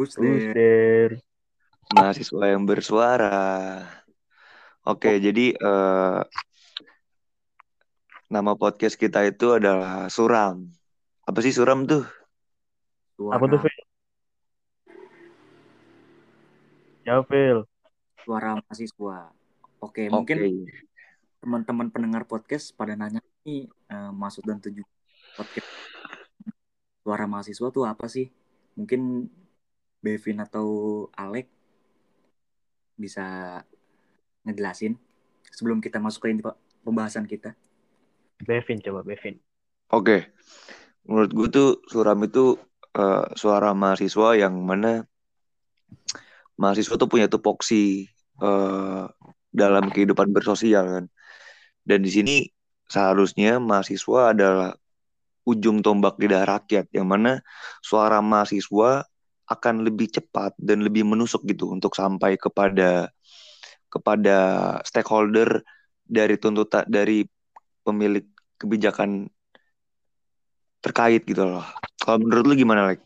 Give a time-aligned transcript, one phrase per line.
[0.00, 0.56] Who's Who's there?
[0.56, 1.14] there?
[1.92, 3.84] mahasiswa yang bersuara.
[4.80, 6.20] Oke, jadi eh,
[8.32, 10.72] nama podcast kita itu adalah Suram.
[11.28, 12.08] Apa sih Suram tuh?
[13.12, 13.80] Suara, Apa tuh, Phil?
[17.04, 17.58] Jawab, Phil.
[18.24, 19.36] suara mahasiswa.
[19.84, 20.12] Oke, Oke.
[20.16, 20.38] mungkin
[21.44, 24.88] teman-teman pendengar podcast pada nanya nih eh, maksud dan tujuan
[25.36, 25.68] podcast
[27.04, 28.32] suara mahasiswa tuh apa sih?
[28.80, 29.28] Mungkin
[30.00, 30.68] Bevin atau
[31.12, 31.46] Alek
[32.96, 33.60] bisa
[34.44, 34.96] ngejelasin
[35.52, 36.52] sebelum kita masuk ke
[36.84, 37.52] pembahasan kita.
[38.40, 39.36] Bevin, coba Bevin.
[39.92, 40.32] Oke,
[41.04, 42.56] menurut gue tuh suram itu
[42.96, 45.04] eh, suara mahasiswa yang mana
[46.56, 48.08] mahasiswa tuh punya tupoksi
[48.40, 49.04] eh,
[49.52, 51.04] dalam kehidupan bersosial kan.
[51.84, 52.36] Dan di sini
[52.88, 54.70] seharusnya mahasiswa adalah
[55.44, 57.42] ujung tombak lidah rakyat, yang mana
[57.80, 59.04] suara mahasiswa
[59.50, 63.10] akan lebih cepat dan lebih menusuk gitu untuk sampai kepada
[63.90, 64.38] kepada
[64.86, 65.66] stakeholder
[66.06, 67.26] dari tuntutan dari
[67.82, 68.22] pemilik
[68.54, 69.26] kebijakan
[70.78, 71.66] terkait gitu loh.
[71.98, 73.02] Kalau menurut lu gimana, Lek?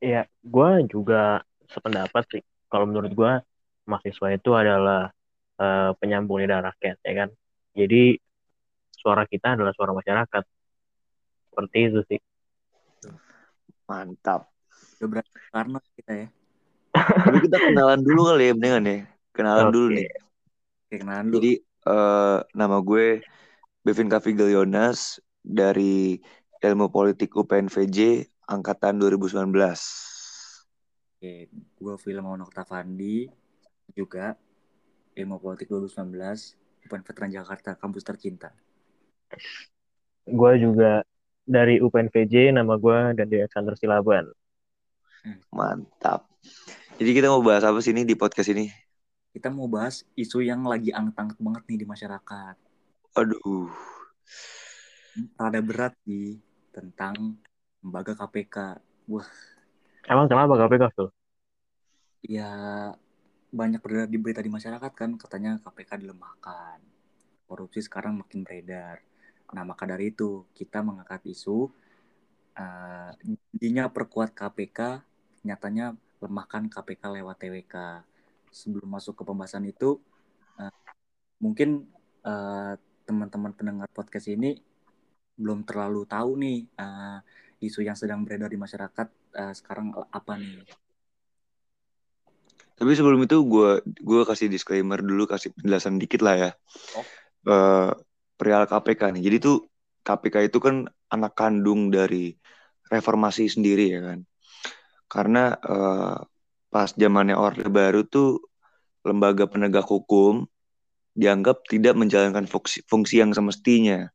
[0.00, 2.42] Iya, gue juga sependapat sih.
[2.70, 3.32] Kalau menurut gue,
[3.84, 5.12] mahasiswa itu adalah
[5.60, 7.28] eh, penyambung lidah rakyat, ya kan?
[7.76, 8.16] Jadi,
[8.96, 10.44] suara kita adalah suara masyarakat.
[11.52, 12.20] Seperti itu sih.
[13.88, 14.55] Mantap.
[14.96, 16.28] Udah berarti karena kita ya.
[16.96, 18.98] Tapi kita kenalan dulu kali ya, mendingan ya.
[19.36, 19.96] Kenalan dulu Oke.
[19.96, 20.06] nih.
[20.86, 21.36] Oke, kenalan dulu.
[21.36, 21.52] Jadi
[21.86, 23.06] eh, nama gue
[23.84, 26.18] Bevin Kafigel Yonas dari
[26.64, 29.52] Ilmu Politik UPNVJ angkatan 2019.
[31.16, 33.28] Oke, gue film Oktavandi
[33.96, 34.36] juga
[35.16, 36.12] ilmu politik 2019
[36.86, 38.52] UPN Veteran Jakarta kampus tercinta.
[40.28, 41.02] Gue juga
[41.46, 44.26] dari UPNVJ, nama gue dan Alexander Silaban.
[45.50, 46.30] Mantap.
[46.96, 48.70] Jadi kita mau bahas apa sih ini di podcast ini?
[49.34, 52.56] Kita mau bahas isu yang lagi anget-anget banget nih di masyarakat.
[53.16, 53.68] Aduh.
[55.36, 56.40] Rada berat sih
[56.72, 57.36] tentang
[57.80, 58.80] lembaga KPK.
[59.12, 59.28] Wah,
[60.06, 61.08] Emang kenapa KPK, Phil?
[62.26, 62.50] ya
[63.54, 66.78] banyak beredar di berita di masyarakat kan katanya KPK dilemahkan.
[67.46, 68.98] Korupsi sekarang makin beredar.
[69.54, 71.70] Nah, maka dari itu kita mengangkat isu
[73.52, 75.04] intinya perkuat KPK,
[75.46, 77.74] nyatanya lemahkan KPK lewat TWK.
[78.50, 80.02] Sebelum masuk ke pembahasan itu,
[80.58, 80.74] eh,
[81.38, 81.86] mungkin
[82.26, 82.74] eh,
[83.06, 84.58] teman-teman pendengar podcast ini
[85.36, 87.18] belum terlalu tahu nih eh,
[87.62, 89.08] isu yang sedang beredar di masyarakat
[89.38, 90.66] eh, sekarang apa nih?
[92.76, 96.50] Tapi sebelum itu gue gue kasih disclaimer dulu, kasih penjelasan dikit lah ya.
[96.92, 97.04] Oh.
[97.46, 97.90] Eh,
[98.36, 99.22] perihal KPK nih.
[99.24, 99.56] Jadi tuh
[100.04, 102.36] KPK itu kan anak kandung dari
[102.92, 104.18] reformasi sendiri ya kan.
[105.06, 106.16] Karena eh,
[106.70, 108.42] pas zamannya Orde Baru tuh
[109.06, 110.44] lembaga penegak hukum
[111.16, 114.10] dianggap tidak menjalankan fungsi, fungsi yang semestinya.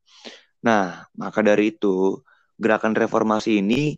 [0.62, 2.22] Nah, maka dari itu
[2.62, 3.98] gerakan reformasi ini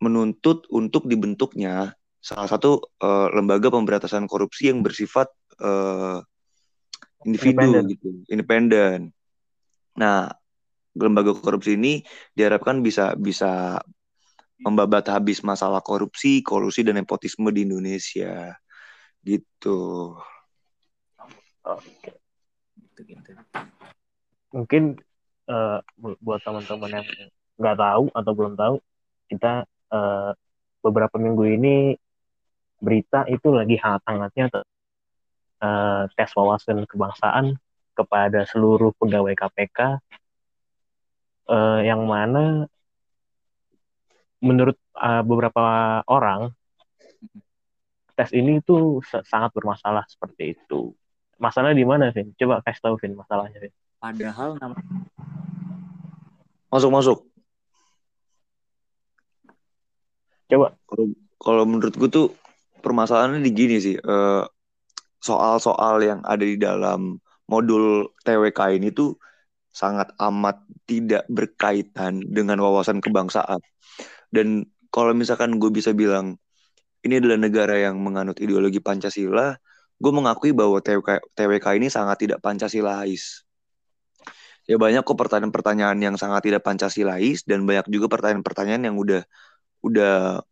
[0.00, 6.20] menuntut untuk dibentuknya salah satu eh, lembaga pemberantasan korupsi yang bersifat eh,
[7.24, 7.84] individu Independen.
[7.88, 8.98] gitu, independen.
[9.96, 10.28] Nah,
[10.96, 12.04] lembaga korupsi ini
[12.36, 13.80] diharapkan bisa bisa
[14.60, 18.56] membabat habis masalah korupsi, kolusi dan nepotisme di Indonesia.
[19.24, 20.14] Gitu.
[21.64, 22.10] Oke.
[22.76, 23.30] Gitu, gitu.
[24.52, 25.00] Mungkin
[25.48, 27.06] eh, bu- buat teman-teman yang
[27.60, 28.76] nggak tahu atau belum tahu,
[29.32, 30.30] kita eh,
[30.80, 31.76] beberapa minggu ini
[32.80, 34.44] berita itu lagi hangat-hangatnya
[35.60, 37.56] eh, tes wawasan kebangsaan
[37.92, 40.00] kepada seluruh pegawai KPK
[41.52, 42.64] eh, yang mana
[44.40, 46.52] menurut eh, beberapa orang
[48.16, 50.92] tes ini tuh sa- sangat bermasalah seperti itu.
[51.40, 52.36] Masalahnya di mana, Vin?
[52.36, 53.72] Coba kasih tahu, Vin, masalahnya, Vin.
[53.96, 54.76] Padahal nama
[56.70, 57.18] Masuk masuk.
[60.46, 60.78] Coba.
[60.86, 61.06] Kalau
[61.40, 62.26] kalau menurut gue tuh
[62.78, 63.96] permasalahannya di gini sih.
[63.98, 64.44] eh,
[65.20, 69.20] soal-soal yang ada di dalam modul TWK ini tuh
[69.68, 73.60] sangat amat tidak berkaitan dengan wawasan kebangsaan.
[74.30, 76.38] Dan kalau misalkan gue bisa bilang
[77.02, 79.56] ini adalah negara yang menganut ideologi Pancasila,
[80.00, 83.44] gue mengakui bahwa TWK, TWK ini sangat tidak Pancasilais.
[84.68, 89.22] Ya banyak kok pertanyaan-pertanyaan yang sangat tidak Pancasilais dan banyak juga pertanyaan-pertanyaan yang udah
[89.82, 90.44] udah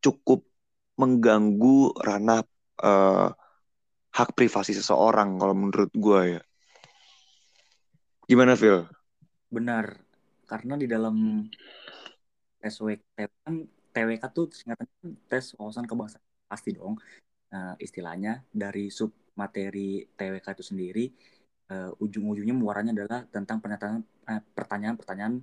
[0.00, 0.42] cukup
[0.98, 2.42] mengganggu ranah
[2.82, 3.28] eh,
[4.14, 6.42] hak privasi seseorang kalau menurut gue ya.
[8.24, 8.88] Gimana Phil?
[9.54, 10.02] benar
[10.50, 11.46] karena di dalam
[12.64, 13.54] SWK kan
[13.94, 16.24] TWK tuh singkatannya tes wawasan kebangsaan.
[16.48, 16.98] Pasti dong.
[17.54, 21.04] Uh, istilahnya dari sub materi TWK itu sendiri
[21.70, 25.34] uh, ujung-ujungnya muaranya adalah tentang pernyataan uh, pertanyaan-pertanyaan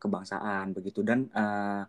[0.00, 1.00] kebangsaan begitu.
[1.06, 1.84] Dan uh,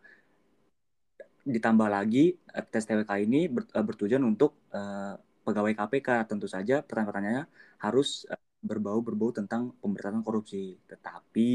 [1.42, 2.38] ditambah lagi
[2.70, 7.46] tes TWK ini ber, bertujuan untuk uh, pegawai KPK tentu saja pertanyaan-pertanyaannya
[7.82, 10.78] harus uh, berbau-berbau tentang pemberantasan korupsi.
[10.86, 11.50] Tetapi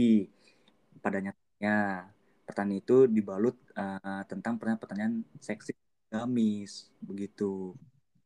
[0.98, 1.76] pada nyatanya
[2.46, 5.74] pertanyaan itu dibalut uh, tentang pertanyaan-pertanyaan seksi
[6.06, 7.74] gamis begitu.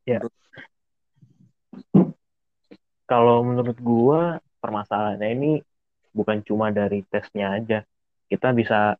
[0.05, 0.21] Ya.
[3.09, 5.51] Kalau menurut gua permasalahannya ini
[6.13, 7.79] bukan cuma dari tesnya aja.
[8.29, 8.95] Kita bisa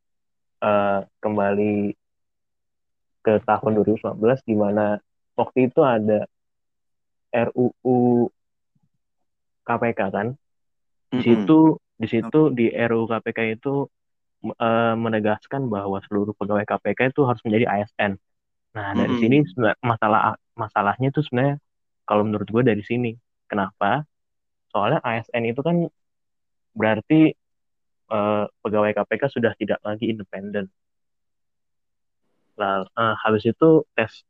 [0.60, 1.96] uh, kembali
[3.22, 4.18] ke tahun 2019
[4.50, 4.98] di mana
[5.38, 6.26] waktu itu ada
[7.32, 8.28] RUU
[9.64, 10.28] KPK kan?
[11.14, 13.86] Di situ di situ di RUU KPK itu
[14.42, 18.18] uh, menegaskan bahwa seluruh pegawai KPK itu harus menjadi ASN.
[18.72, 19.44] Nah dari mm -hmm.
[19.54, 21.62] sini masalah masalahnya itu sebenarnya
[22.08, 23.16] kalau menurut gue dari sini.
[23.46, 24.08] Kenapa?
[24.72, 25.92] Soalnya ASN itu kan
[26.72, 27.36] berarti
[28.12, 30.72] uh, pegawai KPK sudah tidak lagi independen.
[32.56, 34.24] Lalu uh, habis itu tes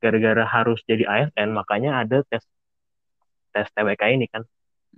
[0.00, 2.42] gara-gara harus jadi ASN makanya ada tes
[3.54, 4.42] tes TWK ini kan.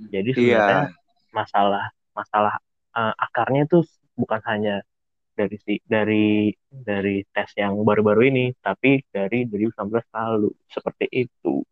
[0.08, 0.36] Jadi iya.
[0.36, 1.32] sebenarnya yeah.
[1.32, 2.54] masalah masalah
[2.96, 3.84] uh, akarnya itu
[4.22, 4.86] bukan hanya
[5.34, 11.66] dari si dari dari tes yang baru-baru ini, tapi dari 2019 lalu seperti itu.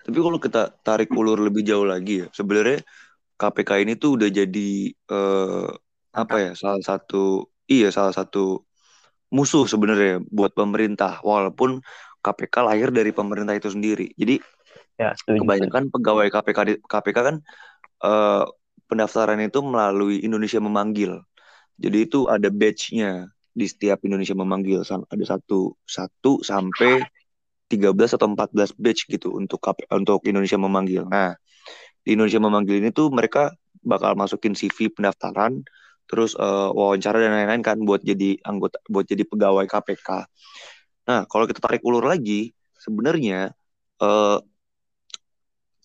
[0.00, 2.80] Tapi kalau kita tarik ulur lebih jauh lagi ya, sebenarnya
[3.40, 4.70] KPK ini tuh udah jadi
[5.08, 5.68] uh,
[6.12, 8.66] apa ya salah satu iya salah satu
[9.30, 11.80] musuh sebenarnya buat pemerintah walaupun
[12.20, 14.12] KPK lahir dari pemerintah itu sendiri.
[14.18, 14.42] Jadi
[15.00, 17.36] ya, kebanyakan pegawai KPK KPK kan
[18.04, 18.44] uh,
[18.90, 21.22] pendaftaran itu melalui Indonesia memanggil.
[21.80, 27.02] Jadi itu ada batch-nya di setiap Indonesia memanggil ada satu satu sampai
[27.72, 31.08] 13 atau 14 batch gitu untuk untuk Indonesia memanggil.
[31.08, 31.34] Nah,
[32.04, 35.64] di Indonesia memanggil ini tuh mereka bakal masukin CV pendaftaran
[36.10, 40.08] terus uh, wawancara dan lain-lain kan buat jadi anggota buat jadi pegawai KPK.
[41.06, 43.50] Nah, kalau kita tarik ulur lagi, sebenarnya
[43.98, 44.38] eh,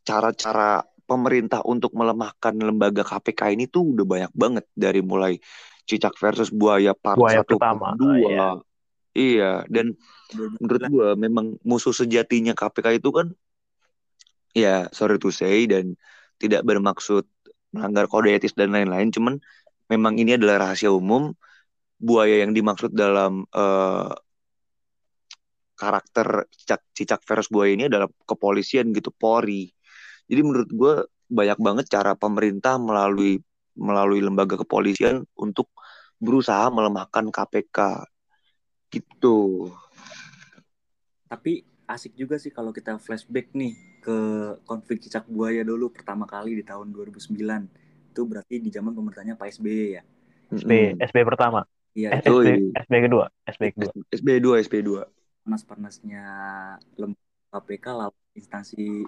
[0.06, 5.38] cara-cara pemerintah untuk melemahkan lembaga KPK ini tuh udah banyak banget dari mulai
[5.86, 8.18] cicak versus buaya part buaya satu pertama, dua.
[8.18, 8.48] iya.
[9.14, 9.94] iya dan
[10.34, 13.28] menurut gua memang musuh sejatinya KPK itu kan
[14.58, 15.94] ya sorry to say dan
[16.42, 17.24] tidak bermaksud
[17.72, 19.38] melanggar kode etis dan lain-lain cuman
[19.90, 21.34] memang ini adalah rahasia umum.
[21.96, 24.12] Buaya yang dimaksud dalam uh,
[25.80, 29.72] karakter cicak cicak versus buaya ini adalah kepolisian gitu Polri.
[30.28, 30.94] Jadi menurut gue
[31.32, 33.40] banyak banget cara pemerintah melalui
[33.76, 35.72] melalui lembaga kepolisian untuk
[36.26, 38.10] berusaha melemahkan KPK
[38.90, 39.70] gitu.
[41.30, 44.18] Tapi asik juga sih kalau kita flashback nih ke
[44.66, 47.30] konflik cicak buaya dulu pertama kali di tahun 2009.
[48.10, 50.04] Itu berarti di zaman pemerintahnya Pak SBY ya.
[50.54, 51.06] SB, hmm.
[51.06, 51.62] SB pertama.
[51.96, 53.92] Iya, SB, SB kedua, SB kedua.
[54.12, 55.04] SB dua, SB dua.
[55.48, 56.26] Panas-panasnya
[57.00, 57.26] lembaga
[57.56, 59.08] KPK lawan instansi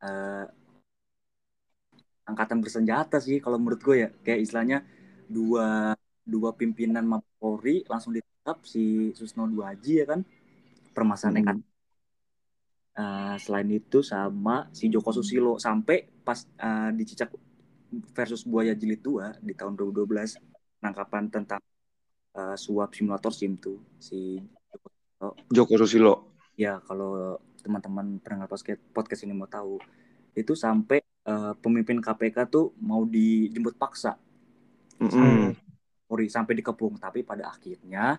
[0.00, 0.46] uh,
[2.24, 4.84] angkatan bersenjata sih kalau menurut gue ya kayak istilahnya
[5.28, 5.92] dua
[6.38, 10.22] dua pimpinan Mabes Polri langsung ditangkap si Susno Duaji ya kan
[10.94, 12.98] permasalahan hmm.
[12.98, 17.34] uh, selain itu sama si Joko Susilo sampai pas uh, dicicak
[18.14, 21.60] versus Buaya Jilid 2 di tahun 2012 penangkapan tentang
[22.38, 24.38] uh, suap simulator SIM tuh si
[24.70, 25.28] Joko Susilo.
[25.50, 26.14] Joko Susilo.
[26.58, 29.78] Ya kalau teman-teman pendengar podcast podcast ini mau tahu
[30.38, 34.14] itu sampai uh, pemimpin KPK tuh mau dijemput paksa
[35.02, 35.67] mm -hmm.
[36.08, 38.16] Sampai dikepung tapi pada akhirnya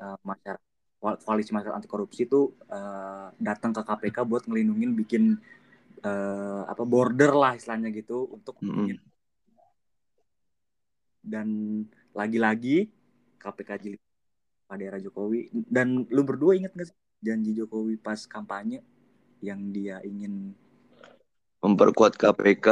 [0.00, 0.64] uh, masyarakat
[0.98, 5.38] koalisi masyarakat anti korupsi itu uh, datang ke KPK buat ngelindungin bikin
[6.02, 8.98] uh, apa border lah istilahnya gitu untuk mm -hmm.
[11.22, 11.48] dan
[12.16, 12.90] lagi-lagi
[13.38, 14.02] KPK jilid
[14.66, 18.82] pada era Jokowi dan lu berdua inget gak sih janji Jokowi pas kampanye
[19.38, 20.54] yang dia ingin
[21.62, 22.66] memperkuat KPK.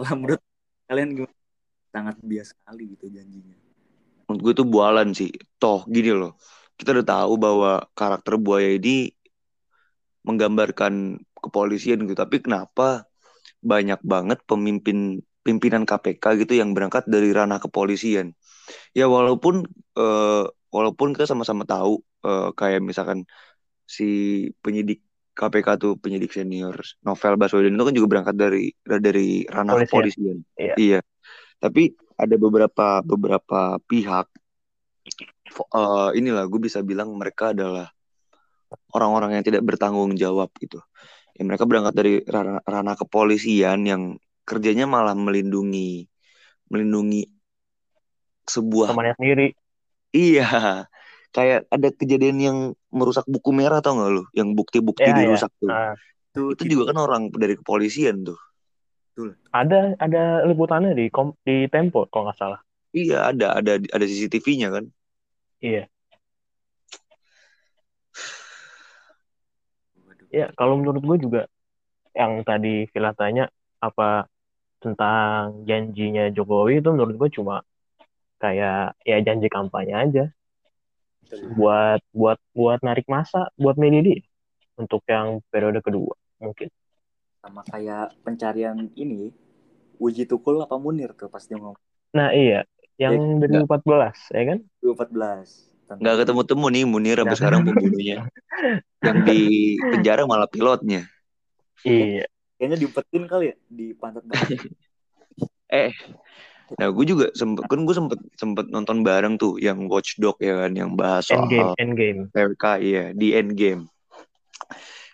[0.00, 0.40] Lah menurut
[0.88, 1.39] kalian gimana?
[1.90, 3.56] Sangat biasa sekali gitu janjinya.
[4.30, 5.30] Menurut gue tuh bualan sih.
[5.58, 6.38] Toh gini loh.
[6.78, 9.10] Kita udah tahu bahwa karakter buaya ini
[10.22, 12.16] menggambarkan kepolisian gitu.
[12.16, 13.10] Tapi kenapa
[13.60, 18.36] banyak banget pemimpin pimpinan KPK gitu yang berangkat dari ranah kepolisian.
[18.94, 19.66] Ya walaupun
[19.96, 23.26] uh, walaupun kita sama-sama tahu uh, kayak misalkan
[23.88, 25.02] si penyidik
[25.34, 30.38] KPK tuh penyidik senior novel Baswedan itu kan juga berangkat dari dari ranah Polisi, kepolisian.
[30.54, 30.74] Iya.
[30.76, 31.00] iya.
[31.60, 34.26] Tapi ada beberapa beberapa pihak
[35.72, 37.90] uh, inilah gue bisa bilang mereka adalah
[38.94, 40.78] orang-orang yang tidak bertanggung jawab gitu.
[41.34, 44.02] Ya, mereka berangkat dari ranah, ranah kepolisian yang
[44.44, 46.06] kerjanya malah melindungi
[46.70, 47.26] melindungi
[48.46, 49.46] sebuah temannya sendiri.
[50.10, 50.46] Iya,
[51.30, 52.58] kayak ada kejadian yang
[52.90, 54.24] merusak buku merah tau gak lu?
[54.34, 55.18] Yang bukti-bukti Ya, ya.
[55.22, 55.70] dirusak tuh.
[55.70, 55.94] Nah,
[56.30, 58.38] Itu, Itu juga kan orang dari kepolisian tuh.
[59.50, 62.60] Ada ada liputannya di kom, di Tempo kalau nggak salah.
[62.90, 64.84] Iya, ada ada ada CCTV-nya kan.
[65.62, 65.86] Iya.
[70.30, 71.42] Ya, kalau menurut gue juga
[72.14, 73.50] yang tadi Villa tanya
[73.82, 74.30] apa
[74.78, 77.62] tentang janjinya Jokowi itu menurut gue cuma
[78.40, 80.24] kayak ya janji kampanye aja
[81.20, 81.52] Betul.
[81.54, 84.20] buat buat buat narik masa buat milih dia
[84.80, 86.72] untuk yang periode kedua mungkin.
[87.40, 89.32] Sama kayak pencarian ini,
[89.96, 91.80] uji tukul apa Munir tuh pas dia ngomong
[92.12, 94.58] Nah iya, yang Ya, 2014 ya kan?
[94.78, 95.48] 2014.
[95.88, 97.38] Tentang- Nggak ketemu-temu nih Munir sampai Nggak.
[97.38, 98.16] sekarang pembunuhnya.
[99.00, 99.40] yang di
[99.80, 101.08] penjara malah pilotnya.
[101.80, 102.28] Iya.
[102.60, 104.22] Kayaknya diumpetin kali ya di pantat.
[105.70, 105.94] Eh,
[106.82, 110.74] nah gue juga sempet kan gue sempet sempet nonton bareng tuh yang Watchdog ya kan
[110.74, 112.20] yang bahas soal Endgame, endgame.
[112.34, 113.86] PWK iya di Endgame.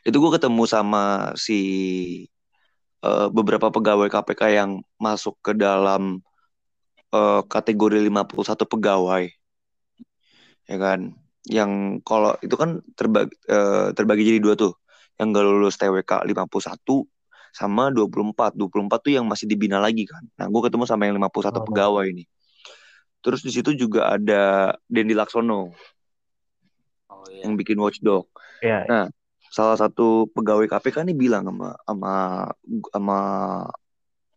[0.07, 1.59] Itu gue ketemu sama si
[3.03, 4.71] eh, beberapa pegawai KPK yang
[5.03, 6.23] masuk ke dalam
[7.11, 9.25] eh, kategori 51 pegawai.
[10.71, 11.19] Ya kan?
[11.47, 14.79] Yang kalau itu kan terbagi eh, terbagi jadi dua tuh.
[15.19, 17.03] Yang gak lulus TWK 51
[17.51, 18.53] sama 24.
[18.55, 20.23] 24 tuh yang masih dibina lagi kan.
[20.37, 21.67] Nah, gue ketemu sama yang 51 Oh.
[21.67, 22.29] pegawai ini.
[23.25, 25.73] Terus di situ juga ada Dendi Laksono
[27.11, 27.49] Oh iya.
[27.49, 28.29] yang bikin Watchdog.
[28.63, 28.87] Ya,
[29.57, 32.13] Salah satu pegawai KPK nih bilang sama sama
[32.93, 33.19] sama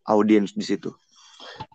[0.08, 0.88] audiens di situ.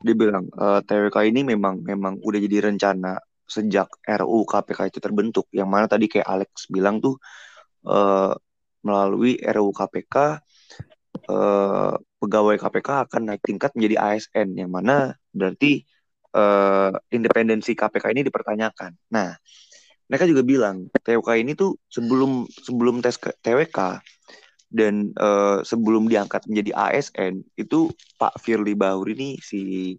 [0.01, 5.45] Dia bilang e, TWK ini memang memang udah jadi rencana sejak RUU KPK itu terbentuk.
[5.53, 7.15] Yang mana tadi kayak Alex bilang tuh
[7.87, 8.33] eh,
[8.85, 10.15] melalui RUU KPK
[11.29, 15.85] eh, pegawai KPK akan naik tingkat menjadi ASN yang mana berarti
[16.35, 18.91] eh, independensi KPK ini dipertanyakan.
[19.13, 19.37] Nah,
[20.05, 24.01] mereka juga bilang TWK ini tuh sebelum sebelum tes ke TWK
[24.69, 29.95] dan eh, sebelum diangkat menjadi ASN itu Pak Firly Bahuri ini si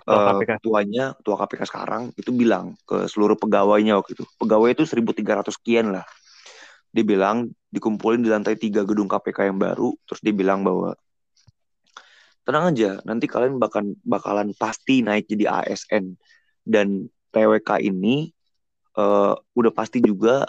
[0.00, 0.50] Ketua eh, KPK.
[0.58, 4.24] ketuanya ketua KPK sekarang itu bilang ke seluruh pegawainya waktu itu.
[4.42, 6.02] Pegawai itu 1.300 sekian lah.
[6.90, 10.98] Dia bilang dikumpulin di lantai tiga gedung KPK yang baru terus dia bilang bahwa
[12.42, 16.18] tenang aja nanti kalian bakalan bakalan pasti naik jadi ASN
[16.66, 18.34] dan TWK ini
[19.00, 20.44] eh, udah pasti juga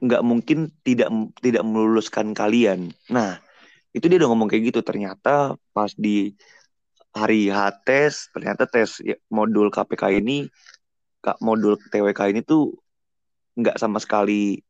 [0.00, 1.12] nggak mungkin tidak
[1.44, 2.90] tidak meluluskan kalian.
[3.12, 3.38] Nah
[3.92, 4.80] itu dia udah ngomong kayak gitu.
[4.80, 6.32] Ternyata pas di
[7.12, 10.46] hari H tes ternyata tes ya, modul KPK ini
[11.20, 12.72] kak modul TWK ini tuh
[13.60, 14.62] nggak sama sekali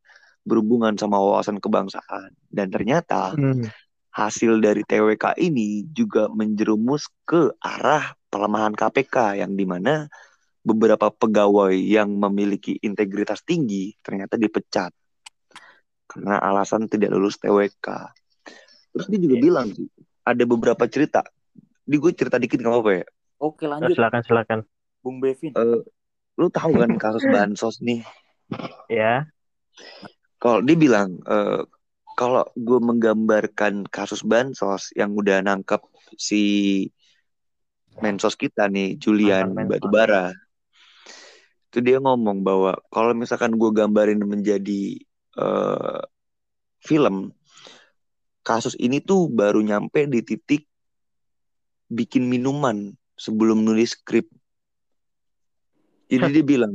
[0.42, 2.34] berhubungan sama wawasan kebangsaan.
[2.50, 3.70] Dan ternyata Hmm.
[4.10, 10.10] hasil dari TWK ini juga menjerumus ke arah pelemahan KPK yang di mana
[10.60, 14.92] beberapa pegawai yang memiliki integritas tinggi ternyata dipecat
[16.10, 17.86] karena alasan tidak lulus TWK.
[18.90, 19.86] Terus dia juga bilang sih
[20.26, 21.22] ada beberapa cerita.
[21.86, 23.06] Di gue cerita dikit nggak apa-apa ya.
[23.40, 24.58] Oke Oh, lanjut silakan silakan.
[25.00, 25.54] Bung Bevin.
[25.54, 25.80] Eh,
[26.36, 28.02] lu tahu kan kasus bansos nih?
[28.90, 29.30] Ya.
[30.42, 31.62] Kalau dia bilang eh,
[32.18, 35.80] kalau gue menggambarkan kasus bansos yang udah nangkep
[36.18, 36.42] si
[38.02, 39.54] mensos kita nih Julian.
[39.54, 40.34] Batubara
[41.70, 44.98] itu dia ngomong bahwa kalau misalkan gue gambarin menjadi
[45.38, 46.00] eh,
[46.82, 47.30] film
[48.42, 50.66] kasus ini tuh baru nyampe di titik
[51.86, 54.26] bikin minuman sebelum nulis skrip.
[56.10, 56.74] Jadi dia bilang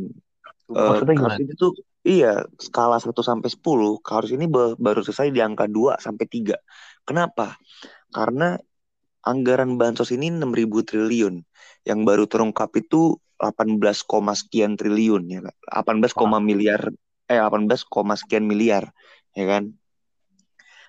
[0.72, 1.36] kasus gimana?
[1.44, 1.75] ini tuh
[2.08, 6.56] iya skala 1 sampai 10 kasus ini ba- baru selesai di angka 2 sampai 3
[7.04, 7.60] kenapa?
[8.16, 8.56] Karena
[9.25, 11.42] anggaran bansos ini 6.000 triliun.
[11.84, 13.18] Yang baru terungkap itu
[13.54, 15.56] 18, koma sekian triliun ya kan?
[16.02, 16.90] 18, koma miliar
[17.30, 18.90] eh 18, koma sekian miliar
[19.38, 19.74] ya kan?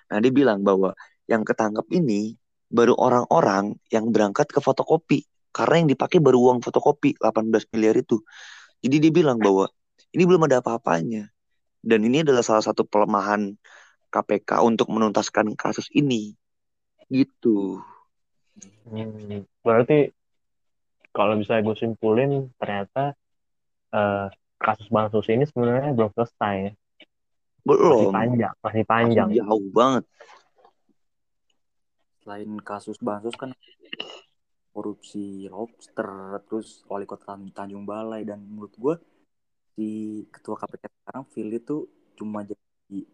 [0.07, 0.95] Nah dia bilang bahwa
[1.27, 2.39] yang ketangkep ini
[2.71, 8.21] baru orang-orang yang berangkat ke fotokopi karena yang dipakai baru uang fotokopi 18 miliar itu.
[8.83, 9.67] Jadi dia bilang bahwa
[10.13, 11.29] ini belum ada apa-apanya.
[11.81, 13.55] Dan ini adalah salah satu pelemahan
[14.11, 16.35] KPK untuk menuntaskan kasus ini.
[17.07, 17.79] Gitu.
[18.87, 20.11] Hmm, berarti
[21.17, 23.17] kalau bisa gue simpulin ternyata
[23.89, 24.29] eh,
[24.61, 26.71] kasus bansos ini sebenarnya belum selesai ya.
[27.65, 29.27] Masih belum panjang, masih Masih panjang.
[29.41, 30.03] jauh banget
[32.21, 33.55] Selain kasus bansos kan
[34.77, 38.95] korupsi lobster terus wali kota Tan- Tanjung Balai dan menurut gue
[39.73, 39.87] si
[40.29, 42.59] ketua KPK sekarang Philly tuh cuma jadi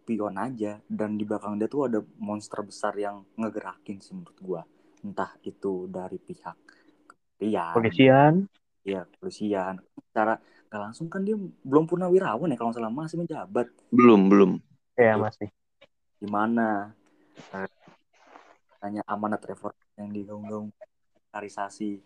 [0.04, 4.60] pion aja dan di belakang dia tuh ada monster besar yang ngegerakin sih menurut gue
[5.08, 6.58] entah itu dari pihak
[7.38, 8.34] kepolisian polisian.
[8.84, 9.74] Ya kepolisian
[10.10, 10.38] secara
[10.68, 13.66] nggak langsung kan dia belum purnawirawan ya kalau nggak salah masih menjabat.
[13.94, 14.50] Belum, belum.
[14.94, 15.48] ya masih.
[16.18, 16.94] Di mana
[17.54, 17.70] eh,
[18.82, 20.68] hanya amanat reform yang digaung-gaung
[21.30, 22.02] karisasi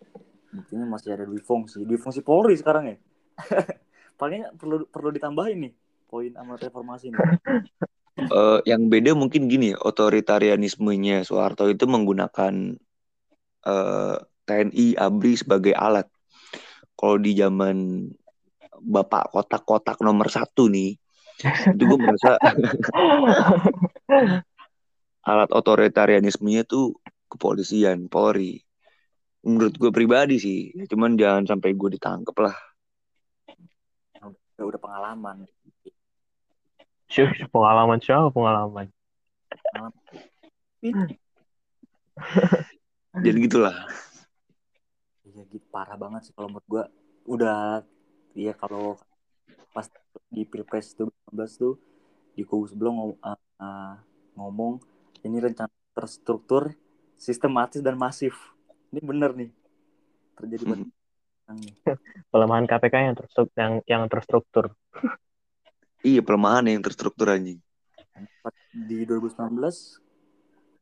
[0.49, 2.97] buktinya masih ada dui fungsi dui fungsi Polri sekarang ya.
[4.19, 5.73] Palingnya perlu perlu ditambahin nih
[6.09, 7.21] poin amanat reformasi nih
[8.19, 12.75] Eh, yang beda mungkin gini, otoritarianismenya Soeharto itu menggunakan
[13.63, 14.19] eh,
[14.49, 16.09] TNI ABRI sebagai alat.
[16.97, 18.09] Kalau di zaman
[18.79, 20.97] Bapak kotak-kotak nomor satu nih,
[21.45, 22.39] itu gue merasa
[25.31, 26.97] alat otoritarianismenya tuh
[27.29, 28.65] kepolisian, Polri.
[29.45, 32.57] Menurut gue pribadi sih, cuman jangan sampai gue ditangkep lah.
[34.23, 35.47] udah, udah pengalaman
[37.09, 38.93] Syuh, pengalaman siapa pengalaman
[43.25, 43.73] Jadi gitulah.
[45.39, 45.67] Iya gitu.
[45.71, 46.85] Parah banget sih kalau menurut gua.
[47.23, 47.87] Udah
[48.35, 48.99] ya kalau
[49.71, 49.87] pas
[50.35, 51.75] di pilpres 2019 tuh
[52.35, 53.95] di kubu sebelum ngom- eh, eh,
[54.35, 54.75] ngomong
[55.23, 56.75] ini rencana terstruktur
[57.15, 58.35] sistematis dan masif.
[58.91, 59.51] Ini bener nih.
[60.39, 60.91] Terjadi Hmm.
[62.29, 64.65] pelemahan KPK yang terstruktur yang yang terstruktur.
[66.05, 67.59] Iya pelemahan yang terstruktur anjing.
[68.69, 69.99] di 2019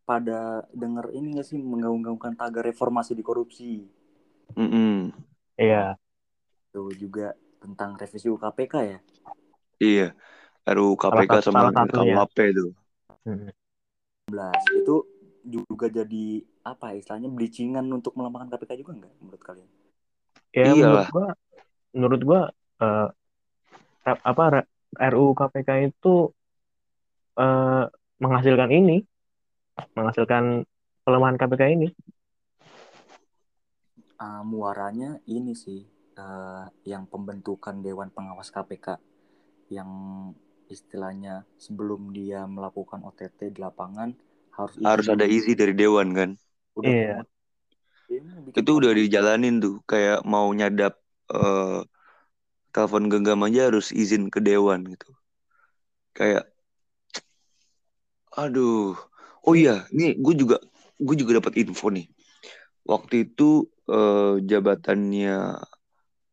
[0.07, 3.83] pada denger ini gak sih menggaung-gaungkan tagar reformasi di korupsi
[4.55, 5.11] Mm-mm.
[5.59, 5.99] iya
[6.71, 8.99] itu juga tentang revisi UKPK ya
[9.77, 10.09] Iya.
[10.67, 11.71] RUU KPK sama.
[11.71, 12.71] KUHP tuh.
[13.23, 13.51] Mm.
[14.27, 14.97] 11 itu
[15.47, 19.71] juga jadi apa ya, istilahnya belicingan untuk melemahkan KPK juga nggak menurut kalian?
[20.51, 21.07] ya Iyalah.
[21.07, 21.27] menurut gua
[21.95, 22.41] menurut gua
[22.83, 23.09] eh,
[24.03, 24.45] ra- apa
[24.99, 26.15] RUU KPK itu
[27.39, 27.85] eh,
[28.19, 28.97] menghasilkan ini
[29.95, 30.65] menghasilkan
[31.05, 31.89] pelemahan KPK ini
[34.17, 35.81] Ah, muaranya ini sih
[36.21, 38.87] eh, yang pembentukan Dewan Pengawas KPK
[39.77, 39.91] yang
[40.73, 44.11] istilahnya sebelum dia melakukan OTT di lapangan
[44.57, 46.31] harus Harus ada izin dari dewan kan.
[46.79, 47.17] udah Iya.
[48.33, 49.75] Mau bikin Itu udah dijalanin tuh.
[49.91, 50.93] Kayak mau nyadap
[51.37, 51.81] eh,
[52.75, 55.11] telepon genggam aja harus izin ke dewan gitu.
[56.17, 56.49] Kayak,
[58.43, 58.95] aduh.
[59.47, 60.57] Oh iya, nih gue juga
[61.07, 62.07] gue juga dapat info nih.
[62.87, 65.63] Waktu itu eh, jabatannya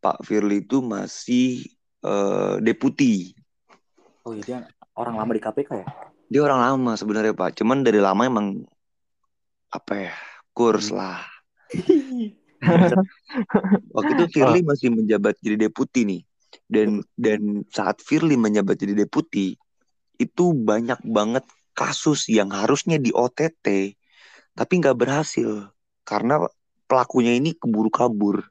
[0.03, 1.63] Pak Firly itu masih
[2.03, 3.33] eh, deputi.
[4.23, 4.59] Oh iya dia
[4.97, 5.87] orang lama di KPK ya?
[6.29, 7.55] Dia orang lama sebenarnya Pak.
[7.61, 8.65] Cuman dari lama emang
[9.73, 10.13] apa ya
[10.53, 11.21] kurs lah.
[13.95, 16.21] Waktu itu Firly masih menjabat jadi deputi nih.
[16.69, 19.57] Dan dan saat Firly menjabat jadi deputi
[20.21, 23.97] itu banyak banget kasus yang harusnya di OTT
[24.53, 25.73] tapi nggak berhasil
[26.05, 26.45] karena
[26.93, 28.45] pelakunya ini keburu kabur.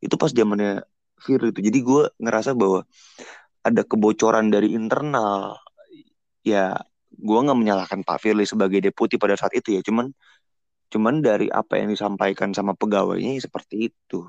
[0.00, 0.80] Itu pas zamannya
[1.20, 1.60] Firly itu.
[1.60, 2.88] Jadi gue ngerasa bahwa
[3.60, 5.60] ada kebocoran dari internal.
[6.42, 6.80] Ya
[7.12, 9.84] gue nggak menyalahkan Pak Firly sebagai deputi pada saat itu ya.
[9.84, 10.08] Cuman
[10.88, 14.24] cuman dari apa yang disampaikan sama pegawainya ya seperti itu.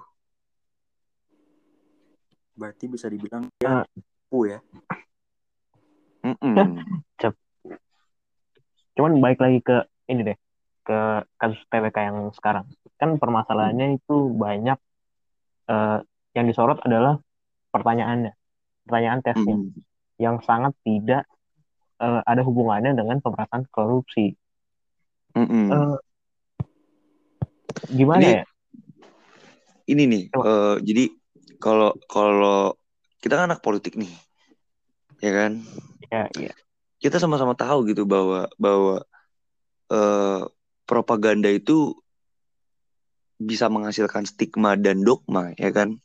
[2.53, 3.87] Berarti bisa dibilang dia Ah.
[4.27, 4.59] pu ya.
[6.23, 6.79] Mm-mm.
[8.93, 10.37] cuman baik lagi ke ini deh
[10.83, 10.99] ke
[11.39, 12.67] kasus TWK yang sekarang
[12.99, 14.75] kan permasalahannya itu banyak
[15.71, 15.99] eh,
[16.35, 17.19] yang disorot adalah
[17.71, 18.35] pertanyaannya
[18.83, 19.71] pertanyaan tesnya Mm-mm.
[20.19, 21.23] yang sangat tidak
[22.03, 24.35] eh, ada hubungannya dengan pemerintahan korupsi.
[25.39, 25.97] Eh,
[27.89, 28.45] gimana Ini- ya
[29.83, 30.43] Ini nih, Coba.
[30.47, 31.03] eh, jadi
[31.59, 32.79] kalau kalau
[33.19, 34.07] kita kan anak politik nih,
[35.19, 35.59] ya kan?
[36.07, 36.53] ya, ya.
[37.03, 39.03] Kita sama-sama tahu gitu bahwa bahwa
[39.91, 40.43] eh,
[40.83, 41.95] propaganda itu
[43.39, 45.99] bisa menghasilkan stigma dan dogma, ya kan?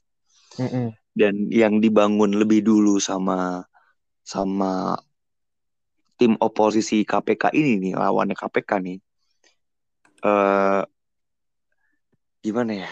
[0.58, 0.94] Mm-mm.
[1.14, 3.66] Dan yang dibangun lebih dulu sama
[4.22, 4.98] sama
[6.18, 8.98] tim oposisi KPK ini nih, lawannya KPK nih,
[10.26, 10.82] eh
[12.42, 12.90] gimana ya?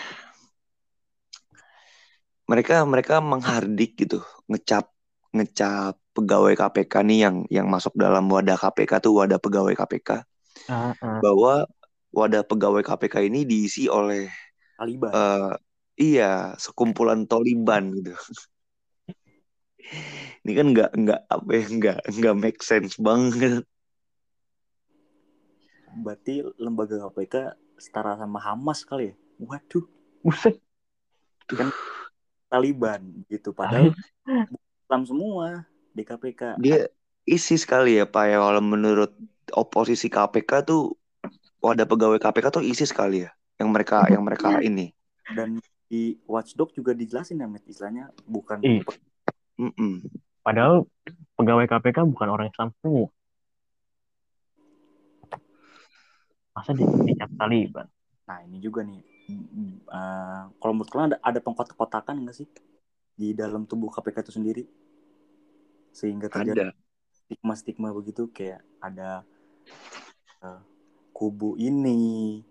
[2.47, 4.87] Mereka mereka menghardik gitu, ngecap
[5.35, 10.25] ngecap pegawai KPK nih yang yang masuk dalam wadah KPK tuh wadah pegawai KPK
[10.67, 11.19] Ah, ah.
[11.21, 11.69] bahwa
[12.13, 14.31] wadah pegawai KPK ini diisi oleh
[14.77, 15.11] Taliban.
[15.13, 15.53] eh
[15.97, 18.15] iya sekumpulan Taliban gitu.
[20.43, 23.63] Ini kan nggak nggak apa ya nggak nggak make sense banget.
[26.03, 29.15] Berarti lembaga KPK setara sama Hamas kali ya?
[29.39, 29.87] Waduh.
[30.27, 30.59] Buset.
[31.47, 31.71] Kan
[32.51, 33.95] Taliban gitu padahal
[34.87, 35.47] Islam semua
[35.95, 36.59] di KPK.
[36.59, 36.91] Dia
[37.27, 39.15] isi sekali ya Pak ya kalau menurut
[39.55, 40.95] oposisi KPK tuh
[41.67, 44.95] wadah pegawai KPK tuh isi sekali ya yang mereka yang mereka ini.
[45.27, 45.59] Dan
[45.91, 48.83] di Watchdog juga dijelasin ya, istilahnya bukan Ih.
[49.59, 50.07] Mm-mm.
[50.47, 50.87] Padahal
[51.35, 53.11] pegawai KPK bukan orang Islam semua.
[56.55, 57.87] Masa di dicap Taliban?
[58.31, 62.49] Nah ini juga nih, mm, eh, kalau menurut kalian ada, ada pengkotak-kotakan nggak sih
[63.17, 64.65] di dalam tubuh KPK itu sendiri?
[65.91, 66.77] Sehingga terjadi Ada.
[67.13, 69.25] stigma-stigma begitu kayak ada
[70.45, 70.61] eh,
[71.17, 72.45] kubu ini,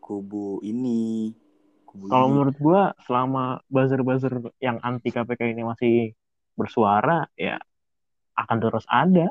[0.00, 1.36] kubu ini,
[1.84, 2.32] kubu Kalau ini.
[2.32, 5.94] menurut gua selama buzzer-buzzer yang anti KPK ini masih
[6.56, 7.60] bersuara, ya
[8.32, 9.28] akan terus ada.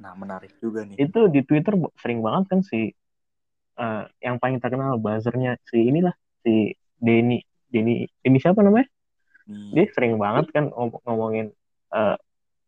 [0.00, 0.96] Nah menarik juga nih.
[0.96, 2.88] Itu di Twitter sering banget kan si
[3.76, 8.88] eh, yang paling terkenal buzzernya si inilah si Denny Denny ini siapa namanya?
[9.44, 11.52] Nih, Dia sering banget kan ngom- ngomongin
[11.92, 12.16] eh,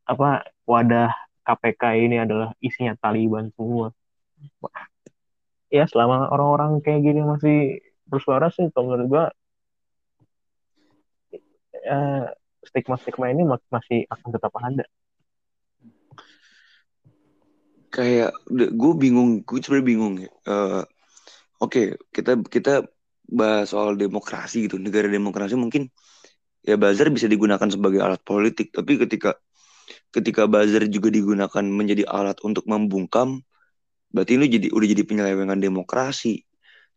[0.04, 3.92] apa wadah KPK ini adalah isinya Taliban semua.
[5.72, 7.56] Ya selama orang-orang kayak gini masih
[8.08, 9.24] bersuara sih, kalau menurut gua
[11.84, 12.24] eh,
[12.68, 14.84] stigma-stigma ini ma- masih akan tetap ada.
[17.94, 20.30] Kayak gue bingung, gue sebenarnya bingung ya.
[20.50, 20.82] Eh,
[21.62, 22.84] Oke, kita kita
[23.30, 25.88] bahas soal demokrasi gitu, negara demokrasi mungkin
[26.64, 29.38] ya buzzer bisa digunakan sebagai alat politik, tapi ketika
[30.14, 33.42] ketika buzzer juga digunakan menjadi alat untuk membungkam,
[34.14, 36.46] berarti ini jadi udah jadi penyelewengan demokrasi.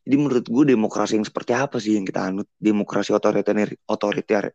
[0.05, 2.47] Jadi menurut gue demokrasi yang seperti apa sih yang kita anut?
[2.61, 4.53] Demokrasi otoriter otoriter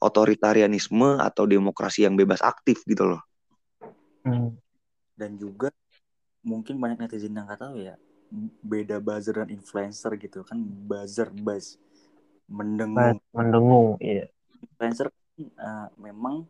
[0.00, 3.22] otoritarianisme atau demokrasi yang bebas aktif gitu loh.
[4.24, 4.56] Hmm.
[5.20, 5.68] dan juga
[6.40, 7.94] mungkin banyak netizen yang nggak tahu ya
[8.64, 11.76] beda buzzer dan influencer gitu kan buzzer buzz
[12.48, 14.24] mendengung Mendengung, iya.
[14.64, 16.48] influencer kan, eh, memang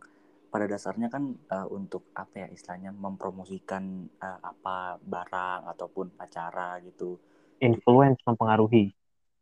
[0.55, 7.19] pada dasarnya kan eh, untuk apa ya istilahnya mempromosikan eh, apa barang ataupun acara gitu.
[7.59, 8.95] Influence mempengaruhi.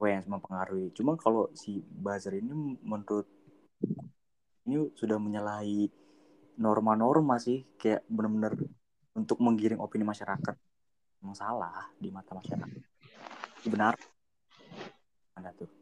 [0.03, 0.91] yang mempengaruhi.
[0.97, 3.29] Cuma kalau si buzzer ini menurut
[4.67, 5.87] ini sudah menyalahi
[6.59, 8.57] norma-norma sih kayak benar-benar
[9.15, 10.57] untuk menggiring opini masyarakat.
[11.23, 12.83] Emang salah di mata masyarakat.
[13.69, 13.95] Benar?
[15.39, 15.82] Mana tuh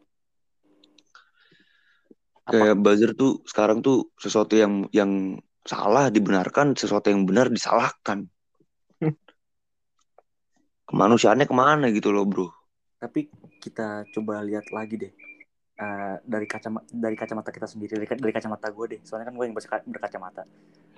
[2.49, 8.25] apa Kayak buzzer tuh sekarang tuh sesuatu yang yang salah dibenarkan, sesuatu yang benar disalahkan.
[10.91, 12.49] Kemanusiaannya ke mana gitu loh bro?
[13.01, 13.33] tapi
[13.65, 15.13] kita coba lihat lagi deh
[15.81, 19.45] Eh, dari kacamata dari kacamata kita sendiri dari, dari kacamata gue deh soalnya kan gue
[19.49, 20.45] yang berka- berkacamata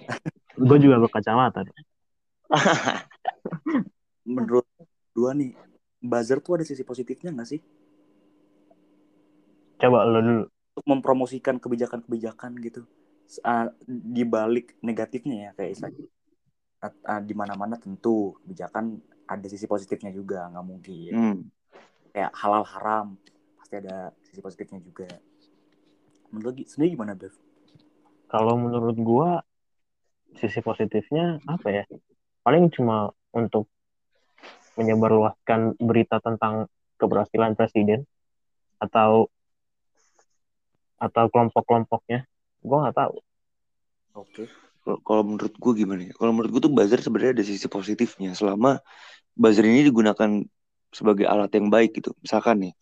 [0.59, 1.63] Gue juga berkacamata.
[4.27, 4.67] menurut
[5.15, 5.55] dua nih
[6.03, 7.63] buzzer tuh ada sisi positifnya nggak sih
[9.79, 10.45] Coba lo dulu.
[10.73, 12.89] Untuk mempromosikan kebijakan-kebijakan gitu
[13.45, 16.09] uh, di balik negatifnya ya kayak istilahnya
[16.83, 18.97] uh, di mana-mana tentu kebijakan
[19.29, 21.39] ada sisi positifnya juga nggak mungkin Hmm.
[22.13, 23.07] kayak halal haram
[23.61, 25.09] pasti ada sisi positifnya juga
[26.33, 27.37] menurut sendiri gimana Bev?
[28.33, 29.45] Kalau menurut gua
[30.41, 31.85] sisi positifnya apa ya?
[32.41, 33.69] Paling cuma untuk
[34.81, 36.65] menyebarluaskan berita tentang
[36.97, 38.09] keberhasilan presiden
[38.81, 39.29] atau
[41.03, 42.23] atau kelompok-kelompoknya.
[42.63, 43.17] Gua nggak tahu.
[44.15, 44.47] Oke
[44.83, 46.13] Kalau- Kalau menurut gue gimana ya?
[46.19, 48.83] Kalau menurut gue tuh buzzer sebenarnya ada sisi positifnya selama
[49.35, 50.43] buzzer ini digunakan
[50.91, 52.11] sebagai alat yang baik gitu.
[52.19, 52.75] Misalkan nih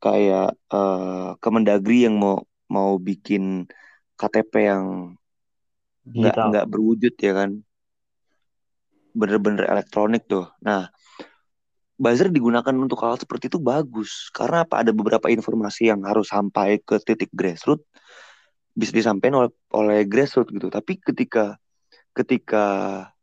[0.00, 3.68] kayak eh, Kemendagri yang mau mau bikin
[4.16, 4.84] KTP yang
[6.04, 7.50] nggak nggak berwujud ya kan
[9.14, 10.90] bener-bener elektronik tuh nah
[11.94, 16.82] buzzer digunakan untuk hal seperti itu bagus karena apa ada beberapa informasi yang harus sampai
[16.82, 17.86] ke titik grassroots
[18.74, 21.54] bisa disampaikan oleh oleh grassroots gitu tapi ketika
[22.10, 22.64] ketika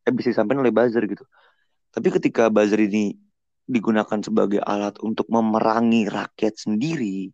[0.08, 1.28] eh bisa disampaikan oleh buzzer gitu
[1.92, 3.20] tapi ketika buzzer ini
[3.68, 7.28] digunakan sebagai alat untuk memerangi rakyat sendiri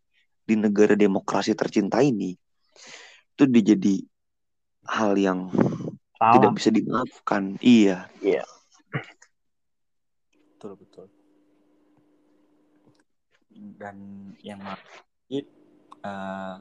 [0.47, 2.33] di negara demokrasi tercinta ini
[3.37, 4.01] itu dijadi
[4.89, 5.53] hal yang
[6.17, 6.57] tidak Salah.
[6.57, 7.43] bisa dimaafkan.
[7.61, 8.09] Iya.
[10.57, 11.05] betul betul
[13.81, 13.95] dan
[14.45, 15.45] yang menarik
[16.03, 16.55] eh,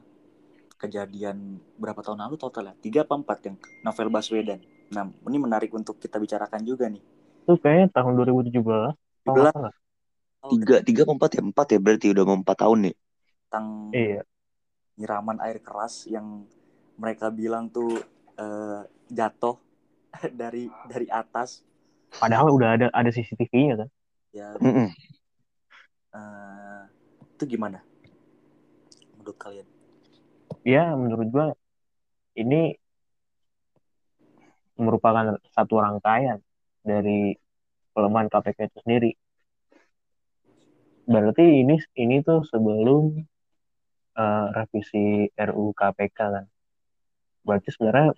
[0.81, 1.37] kejadian
[1.81, 3.55] berapa tahun lalu total ya tiga apa empat yang
[3.85, 4.61] novel Baswedan
[4.95, 7.03] nah ini menarik untuk kita bicarakan juga nih
[7.43, 8.91] Itu kayaknya tahun 2017.
[9.25, 9.73] Kalau nggak 17 salah.
[10.51, 11.41] Tiga, tiga apa empat ya?
[11.49, 12.95] Empat ya berarti udah mau empat tahun nih.
[13.49, 14.23] tentang Iya.
[14.97, 16.43] nyiraman air keras yang
[17.01, 17.91] mereka bilang tuh
[18.37, 18.81] eh,
[19.13, 19.55] jatuh
[20.41, 21.49] dari dari atas
[22.21, 23.89] Padahal udah ada ada CCTV-nya kan.
[24.33, 24.87] ya Mm-mm.
[26.17, 26.81] Eh,
[27.37, 27.79] itu gimana?
[29.17, 29.67] Menurut kalian?
[30.65, 31.47] Ya menurut gua
[32.37, 32.75] ini
[34.77, 36.41] merupakan satu rangkaian
[36.85, 37.33] dari
[37.93, 39.11] pelemahan KPK itu sendiri.
[41.07, 43.15] Berarti ini ini tuh sebelum
[44.19, 46.45] uh, revisi RUU KPK kan?
[47.41, 48.13] Berarti sebenarnya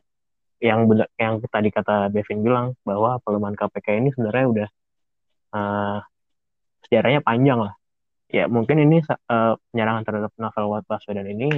[0.59, 0.83] yang
[1.15, 4.69] yang tadi kata Bevin bilang bahwa pelemahan KPK ini sebenarnya udah
[5.55, 5.99] uh,
[6.83, 7.78] sejarahnya panjang lah
[8.29, 11.49] ya mungkin ini uh, penyerangan terhadap novel Baswedan ini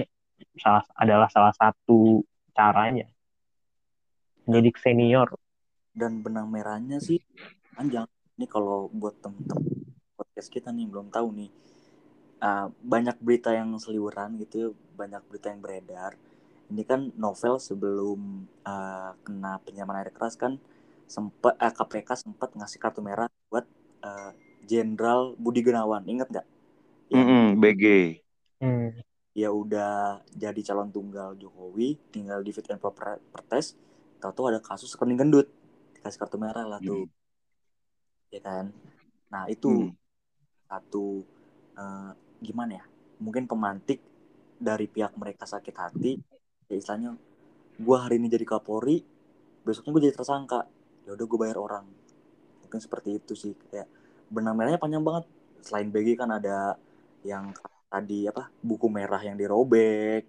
[0.55, 2.23] salah adalah salah satu
[2.55, 3.05] caranya
[4.47, 5.35] menjadi senior.
[5.91, 7.19] Dan benang merahnya sih
[7.75, 8.07] panjang.
[8.39, 11.51] Ini kalau buat temen-temen podcast kita nih belum tahu nih
[12.41, 16.15] uh, banyak berita yang seliweran gitu banyak berita yang beredar.
[16.71, 20.55] Ini kan novel sebelum uh, kena penyiraman air keras kan
[21.03, 23.67] sempat uh, KPK sempat ngasih kartu merah buat
[24.65, 26.07] Jenderal uh, Budi Gunawan.
[26.07, 26.47] Inget nggak?
[27.11, 27.85] Mm -hmm, BG.
[28.63, 28.89] Hmm.
[29.35, 33.19] Ya udah jadi calon tunggal Jokowi tinggal di fit and proper
[33.51, 33.75] test.
[34.23, 35.47] Tahu tuh ada kasus rekening gendut
[35.99, 37.05] dikasih kartu merah lah tuh.
[37.05, 38.31] Hmm.
[38.31, 38.65] ya kan?
[39.27, 39.95] Nah itu hmm.
[40.71, 41.23] satu
[41.75, 42.85] uh, gimana ya?
[43.19, 43.99] Mungkin pemantik
[44.55, 46.15] dari pihak mereka sakit hati.
[46.71, 47.19] Ya istilahnya
[47.75, 49.03] gue hari ini jadi kapolri
[49.67, 50.63] besoknya gue jadi tersangka.
[51.03, 51.85] Ya udah gue bayar orang.
[52.63, 53.51] Mungkin seperti itu sih.
[53.67, 53.91] Kayak
[54.31, 55.27] benang merahnya panjang banget.
[55.59, 56.79] Selain BG kan ada
[57.25, 57.53] yang
[57.91, 60.23] tadi apa buku merah yang dirobek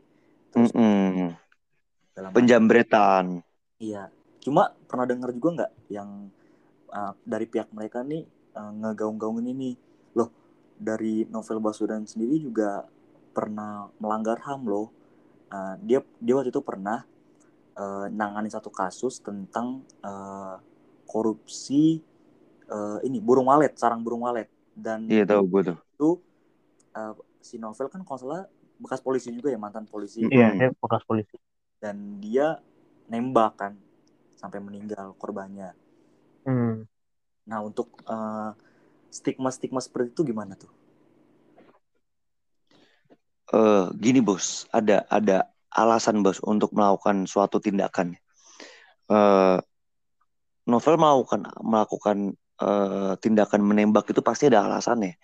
[0.52, 1.30] terus mm -mm.
[2.34, 3.40] penjambretan.
[3.80, 4.12] Iya.
[4.42, 6.28] Cuma pernah dengar juga nggak yang
[6.92, 8.26] uh, dari pihak mereka nih
[8.58, 9.70] uh, ngegaung-gaungin ini?
[10.18, 10.28] Loh
[10.76, 12.84] dari novel Baswedan sendiri juga
[13.32, 14.92] pernah melanggar ham loh.
[15.48, 17.06] Uh, dia dia waktu itu pernah
[17.78, 20.60] uh, nangani satu kasus tentang uh,
[21.08, 22.00] korupsi
[22.68, 24.50] uh, ini burung walet sarang burung walet.
[24.72, 25.78] Dan iya tahu gue tuh.
[25.80, 26.08] itu
[26.96, 28.42] uh, si novel kan kalau salah
[28.82, 30.26] bekas polisi juga ya mantan polisi.
[30.26, 30.80] Iya hmm.
[30.82, 31.36] bekas polisi.
[31.78, 32.58] Dan dia
[33.10, 33.72] nembak kan
[34.38, 35.74] sampai meninggal korbannya.
[36.42, 36.90] Hmm.
[37.46, 38.50] nah untuk uh,
[39.06, 40.70] stigma stigma seperti itu gimana tuh?
[43.52, 44.66] Uh, gini bos.
[44.74, 48.18] Ada ada alasan bos untuk melakukan suatu tindakan.
[49.06, 49.62] Uh,
[50.66, 52.18] novel melakukan melakukan
[52.62, 55.18] uh, tindakan menembak itu pasti ada alasannya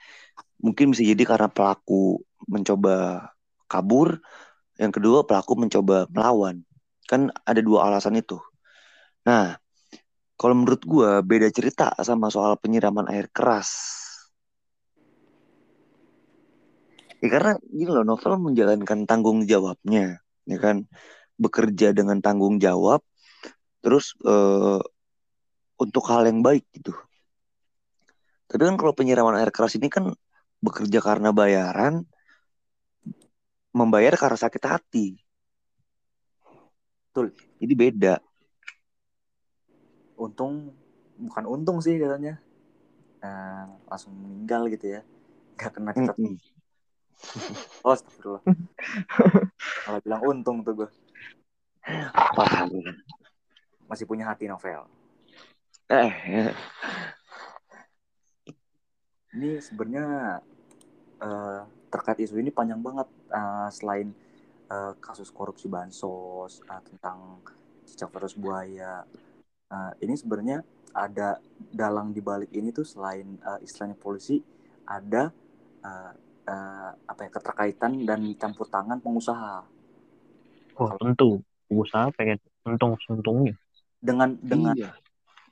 [0.59, 3.29] mungkin bisa jadi karena pelaku mencoba
[3.71, 4.19] kabur,
[4.79, 6.63] yang kedua pelaku mencoba melawan.
[7.09, 8.37] Kan ada dua alasan itu.
[9.25, 9.57] Nah,
[10.39, 13.71] kalau menurut gue beda cerita sama soal penyiraman air keras.
[17.19, 20.87] Ya karena gini loh, novel menjalankan tanggung jawabnya, ya kan,
[21.35, 23.03] bekerja dengan tanggung jawab,
[23.83, 24.79] terus uh,
[25.83, 26.95] untuk hal yang baik gitu.
[28.49, 30.09] Tapi kan kalau penyiraman air keras ini kan
[30.65, 32.09] bekerja karena bayaran,
[33.77, 35.07] membayar karena sakit hati.
[37.13, 37.37] Betul.
[37.61, 38.15] Jadi beda.
[40.19, 40.73] Untung
[41.21, 42.41] bukan untung sih katanya.
[43.21, 45.01] Nah, langsung meninggal gitu ya.
[45.61, 46.15] Gak kena kita.
[46.17, 46.37] Mm -hmm.
[47.87, 48.43] Oh, astagfirullah.
[49.87, 50.89] Malah bilang untung tuh gue.
[53.91, 54.87] Masih punya hati novel.
[55.89, 56.13] Eh,
[59.37, 60.41] ini sebenarnya
[61.21, 64.13] uh, terkait isu ini panjang banget uh, selain
[64.73, 67.43] uh, kasus korupsi bansos uh, tentang
[67.85, 69.05] cicak versus buaya.
[69.69, 70.65] Uh, ini sebenarnya
[70.97, 74.41] ada dalang di balik ini tuh selain uh, istilahnya polisi
[74.89, 75.29] ada
[75.85, 76.13] uh,
[76.49, 79.65] uh, apa ya keterkaitan dan campur tangan pengusaha.
[80.81, 81.45] Oh tentu.
[81.69, 83.53] Pengusaha pengen untung untungnya
[83.99, 84.95] dengan dengan iya.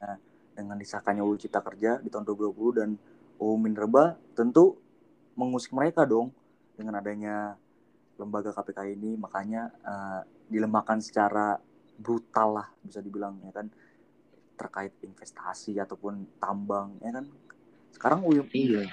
[0.02, 0.18] uh,
[0.54, 2.88] dengan disahkannya UU Cipta Kerja di tahun 2020 dan
[3.36, 4.80] UU Minerba tentu
[5.36, 6.32] mengusik mereka dong
[6.76, 7.56] dengan adanya
[8.16, 9.16] lembaga KPK ini.
[9.16, 11.60] Makanya uh, dilemahkan secara
[11.96, 13.72] brutal lah bisa dibilang ya kan
[14.56, 17.26] terkait investasi ataupun tambang ya kan.
[17.92, 18.84] Sekarang UU iya.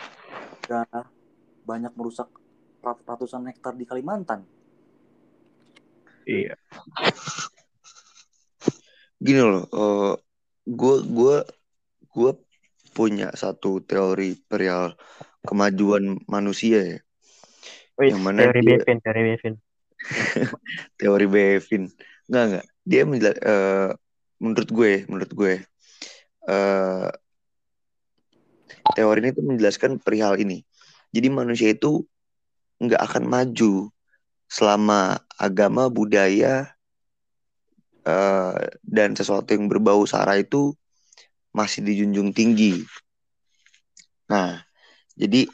[0.63, 0.88] sudah
[1.63, 2.27] banyak merusak
[2.84, 4.43] ratusan hektar di Kalimantan.
[6.27, 6.56] Iya.
[9.23, 10.13] Gini loh uh,
[10.67, 11.38] gue gue
[12.12, 12.32] gue
[12.93, 14.93] punya satu teori perihal
[15.43, 16.99] kemajuan manusia ya.
[17.99, 18.77] Wih, yang mana teori dia...
[18.79, 19.53] Bevin, teori Bevin.
[21.01, 21.84] teori Bevin.
[22.29, 22.65] Enggak, enggak.
[22.84, 23.89] Dia menjelas, uh,
[24.41, 25.53] menurut gue, menurut gue
[26.47, 27.10] uh,
[28.95, 30.63] teori ini tuh menjelaskan perihal ini.
[31.13, 32.03] Jadi manusia itu
[32.82, 33.93] nggak akan maju
[34.49, 36.73] selama agama, budaya,
[38.06, 40.75] uh, dan sesuatu yang berbau sara itu
[41.54, 42.82] masih dijunjung tinggi.
[44.28, 44.60] Nah,
[45.13, 45.46] jadi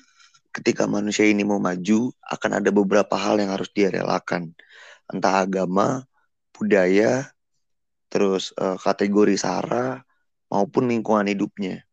[0.56, 4.56] ketika manusia ini mau maju akan ada beberapa hal yang harus dia relakan.
[5.12, 6.08] Entah agama
[6.56, 7.30] budaya
[8.10, 10.02] terus uh, kategori sara
[10.50, 11.86] maupun lingkungan hidupnya.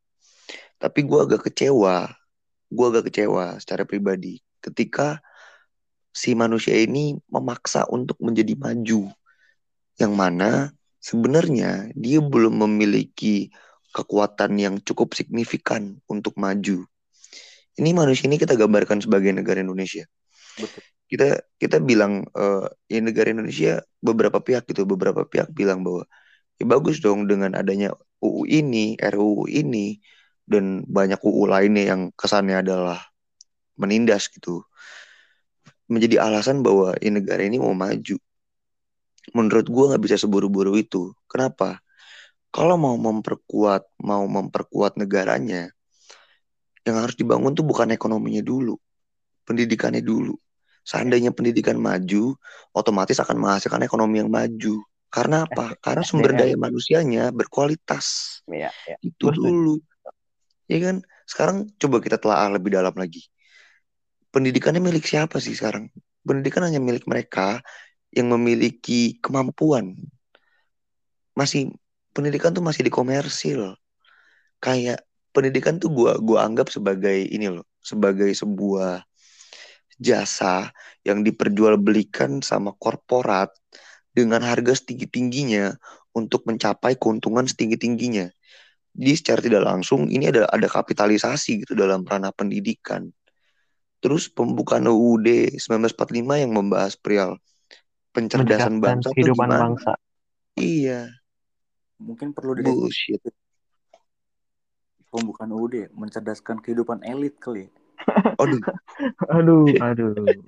[0.80, 2.14] Tapi gue agak kecewa
[2.70, 5.22] gue agak kecewa secara pribadi ketika
[6.10, 9.12] si manusia ini memaksa untuk menjadi maju.
[9.96, 10.50] Yang mana
[10.98, 13.52] sebenarnya dia belum memiliki
[13.96, 16.84] kekuatan yang cukup signifikan untuk maju
[17.76, 20.08] ini manusia ini kita gambarkan sebagai negara Indonesia.
[20.56, 20.80] Betul.
[21.06, 21.28] Kita
[21.60, 26.08] kita bilang uh, ya negara Indonesia beberapa pihak gitu, beberapa pihak bilang bahwa
[26.56, 27.92] ya bagus dong dengan adanya
[28.24, 30.00] UU ini, RUU ini
[30.48, 32.98] dan banyak UU lainnya yang kesannya adalah
[33.76, 34.64] menindas gitu.
[35.86, 38.16] Menjadi alasan bahwa ya negara ini mau maju.
[39.36, 41.12] Menurut gue nggak bisa seburu-buru itu.
[41.28, 41.78] Kenapa?
[42.56, 45.68] Kalau mau memperkuat, mau memperkuat negaranya,
[46.88, 48.80] yang harus dibangun tuh bukan ekonominya dulu,
[49.44, 50.32] pendidikannya dulu.
[50.86, 52.38] Seandainya pendidikan maju,
[52.72, 54.80] otomatis akan menghasilkan ekonomi yang maju.
[55.12, 55.74] Karena apa?
[55.84, 58.40] Karena sumber daya manusianya berkualitas.
[58.48, 58.96] Ya, ya.
[59.04, 59.76] Itu dulu.
[60.64, 61.04] Ya kan?
[61.28, 63.26] Sekarang coba kita telah lebih dalam lagi.
[64.32, 65.92] Pendidikannya milik siapa sih sekarang?
[66.22, 67.60] Pendidikan hanya milik mereka
[68.14, 69.98] yang memiliki kemampuan.
[71.34, 71.74] Masih
[72.16, 73.76] pendidikan tuh masih dikomersil.
[74.56, 75.04] Kayak
[75.36, 79.04] pendidikan tuh gua gua anggap sebagai ini loh, sebagai sebuah
[80.00, 80.72] jasa
[81.04, 83.52] yang diperjualbelikan sama korporat
[84.16, 85.76] dengan harga setinggi-tingginya
[86.16, 88.32] untuk mencapai keuntungan setinggi-tingginya.
[88.96, 93.12] Jadi secara tidak langsung ini ada ada kapitalisasi gitu dalam ranah pendidikan.
[94.00, 97.36] Terus pembukaan UUD 1945 yang membahas perihal
[98.16, 99.92] pencerdasan bangsa kehidupan bangsa.
[100.56, 101.12] Iya.
[101.96, 103.22] Mungkin perlu Bullshit
[105.16, 107.66] pembukaan UUD mencerdaskan kehidupan elit kali.
[107.66, 107.72] Ya.
[108.44, 108.60] Aduh.
[109.80, 110.40] aduh, aduh.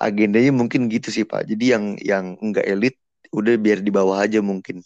[0.00, 1.46] Agendanya mungkin gitu sih Pak.
[1.46, 2.96] Jadi yang yang enggak elit
[3.30, 4.80] udah biar di bawah aja mungkin.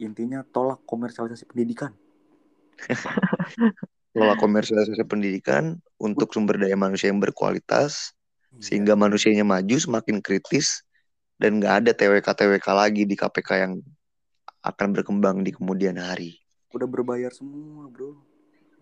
[0.00, 1.92] Intinya tolak komersialisasi pendidikan.
[4.16, 8.16] tolak komersialisasi pendidikan untuk sumber daya manusia yang berkualitas
[8.56, 8.60] iya.
[8.64, 10.82] sehingga manusianya maju semakin kritis
[11.40, 13.80] dan nggak ada TWK TWK lagi di KPK yang
[14.60, 16.36] akan berkembang di kemudian hari.
[16.76, 18.12] Udah berbayar semua, bro.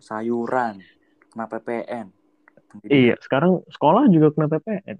[0.03, 0.83] Sayuran,
[1.31, 2.11] kena PPN.
[2.83, 4.99] Iya, sekarang sekolah juga kena PPN.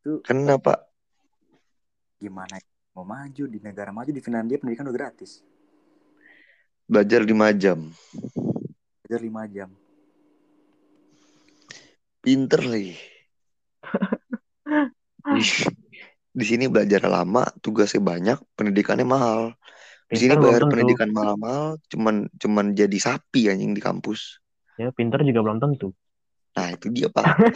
[0.00, 0.88] Itu kenapa?
[2.16, 2.56] Gimana
[2.96, 5.44] mau maju di negara maju di Finlandia pendidikan udah gratis.
[6.88, 7.92] Belajar lima jam.
[9.04, 9.68] Belajar lima jam.
[12.24, 12.96] Pinter lagi.
[16.34, 19.54] di, sini belajar lama, tugasnya banyak, pendidikannya mahal.
[20.10, 24.42] Di sini bayar pendidikan mahal-mahal, cuman cuman jadi sapi anjing di kampus.
[24.76, 25.94] Ya, pinter juga belum tentu.
[26.54, 27.24] Nah, itu dia, Pak.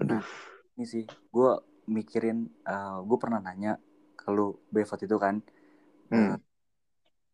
[0.00, 0.18] Aduh.
[0.20, 0.26] Nah,
[0.78, 1.50] ini sih, gue
[1.90, 3.78] mikirin, uh, eh, gue pernah nanya
[4.18, 5.42] kalau Bevat itu kan,
[6.12, 6.14] hmm.
[6.14, 6.36] uh,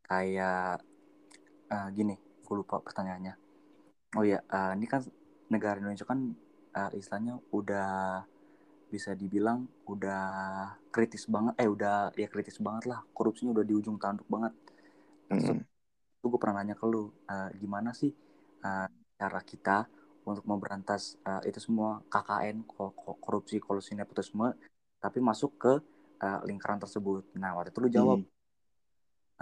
[0.07, 0.81] kayak
[1.73, 3.35] uh, gini, gue lupa pertanyaannya.
[4.17, 5.03] Oh ya, uh, ini kan
[5.51, 6.35] negara Indonesia kan
[6.77, 8.23] uh, istilahnya udah
[8.87, 10.25] bisa dibilang udah
[10.95, 14.55] kritis banget eh udah ya kritis banget lah korupsinya udah di ujung tanduk banget
[15.33, 15.59] mm.
[16.23, 18.15] itu gue pernah nanya ke lu uh, gimana sih
[18.63, 18.87] uh,
[19.19, 19.91] cara kita
[20.27, 22.63] untuk memberantas uh, itu semua KKN
[23.19, 24.55] korupsi kolusi nepotisme
[25.03, 25.73] tapi masuk ke
[26.23, 28.31] uh, lingkaran tersebut nah waktu itu lu jawab mm.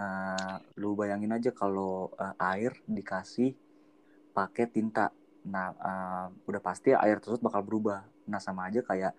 [0.01, 3.53] uh, lu bayangin aja kalau uh, air dikasih
[4.33, 5.13] pakai tinta
[5.45, 8.01] nah uh, udah pasti air tersebut bakal berubah.
[8.25, 9.13] Nah sama aja kayak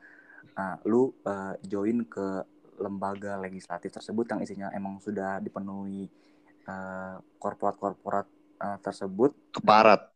[0.59, 2.43] uh, lu uh, join ke
[2.77, 6.11] lembaga legislatif tersebut yang isinya emang sudah dipenuhi
[6.69, 8.27] uh, korporat-korporat
[8.61, 9.33] uh, tersebut.
[9.55, 10.11] Keparat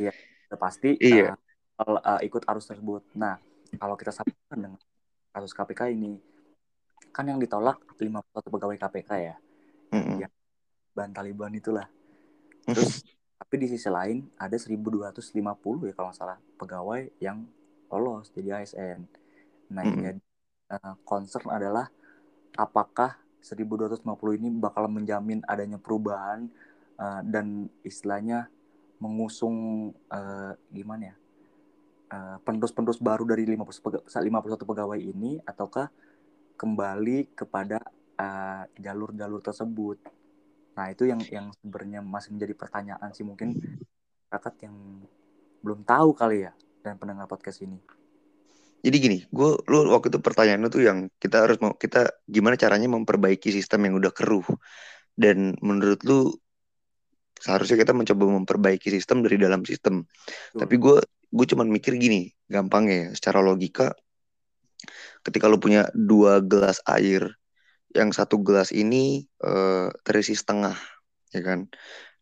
[0.00, 0.12] iya
[0.50, 1.34] udah pasti iya.
[1.78, 3.04] Uh, uh, ikut arus tersebut.
[3.14, 3.38] Nah
[3.76, 4.80] kalau kita samakan dengan
[5.34, 6.18] kasus KPK ini
[7.14, 9.36] kan yang ditolak 51 pegawai KPK ya?
[9.94, 10.16] Mm -hmm.
[10.26, 10.32] yang
[10.94, 11.90] ban Taliban itulah
[12.64, 13.04] terus
[13.34, 15.34] tapi di sisi lain ada 1250
[15.88, 17.44] ya kalau nggak salah pegawai yang
[17.90, 19.24] lolos jadi ASN
[19.72, 20.02] Nah, hmm.
[20.02, 20.22] jadi
[20.74, 21.88] uh, concern adalah
[22.54, 26.48] apakah 1250 ini bakal menjamin adanya perubahan
[26.96, 28.48] uh, dan istilahnya
[29.00, 31.16] mengusung uh, gimana ya?
[32.14, 34.06] Uh, penerus-penerus baru dari 51
[34.62, 35.88] pegawai ini ataukah
[36.54, 37.82] kembali kepada
[38.78, 39.98] jalur-jalur uh, tersebut.
[40.74, 43.54] Nah, itu yang yang sebenarnya masih menjadi pertanyaan sih mungkin
[44.30, 44.76] rakyat yang
[45.62, 46.52] belum tahu kali ya
[46.82, 47.78] dan pendengar podcast ini.
[48.84, 52.60] Jadi gini, gue lu waktu itu pertanyaan lu tuh yang kita harus mau kita gimana
[52.60, 54.44] caranya memperbaiki sistem yang udah keruh.
[55.14, 56.34] Dan menurut lu
[57.44, 60.58] seharusnya kita mencoba memperbaiki sistem dari dalam sistem Betul.
[60.64, 60.96] tapi gue
[61.34, 63.92] gue cuman mikir gini gampangnya ya secara logika
[65.24, 67.36] ketika lu punya dua gelas air
[67.94, 70.74] yang satu gelas ini eh, terisi setengah
[71.30, 71.70] ya kan?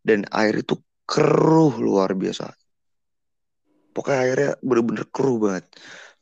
[0.05, 0.77] Dan air itu
[1.09, 2.53] keruh luar biasa.
[3.93, 5.69] Pokoknya airnya bener-bener keruh banget.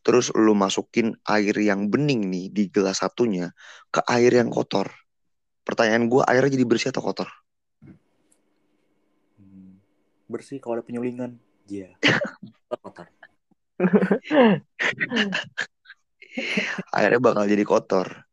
[0.00, 3.52] Terus lu masukin air yang bening nih di gelas satunya
[3.92, 4.90] ke air yang kotor.
[5.62, 7.28] Pertanyaan gue airnya jadi bersih atau kotor?
[9.38, 9.78] Hmm,
[10.26, 11.38] bersih kalau ada penyulingan.
[11.70, 11.94] Iya.
[12.70, 13.06] Kotor.
[16.96, 18.29] Airnya bakal jadi kotor.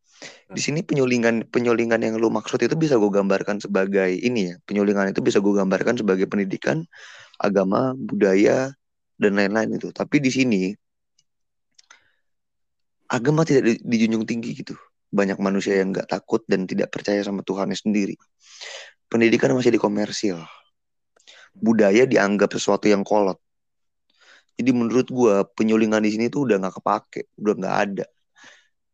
[0.48, 4.56] Di sini penyulingan penyulingan yang lu maksud itu bisa gue gambarkan sebagai ini ya.
[4.64, 6.88] Penyulingan itu bisa gue gambarkan sebagai pendidikan,
[7.36, 8.72] agama, budaya
[9.20, 9.92] dan lain-lain itu.
[9.92, 10.62] Tapi di sini
[13.12, 14.76] agama tidak di- dijunjung tinggi gitu.
[15.12, 18.16] Banyak manusia yang nggak takut dan tidak percaya sama Tuhannya sendiri.
[19.12, 20.40] Pendidikan masih dikomersil.
[21.56, 23.40] Budaya dianggap sesuatu yang kolot.
[24.58, 28.06] Jadi menurut gua penyulingan di sini tuh udah nggak kepake, udah nggak ada.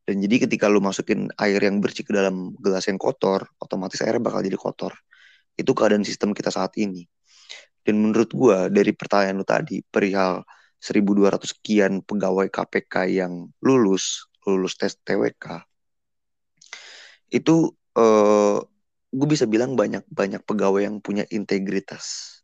[0.03, 4.19] Dan jadi ketika lu masukin air yang bersih ke dalam gelas yang kotor, otomatis airnya
[4.19, 4.91] bakal jadi kotor.
[5.55, 7.07] Itu keadaan sistem kita saat ini.
[7.83, 10.43] Dan menurut gua dari pertanyaan lu tadi, perihal
[10.83, 15.63] 1200 sekian pegawai KPK yang lulus, lulus tes TWK,
[17.31, 18.57] itu eh,
[19.13, 22.39] gue bisa bilang banyak banyak pegawai yang punya integritas.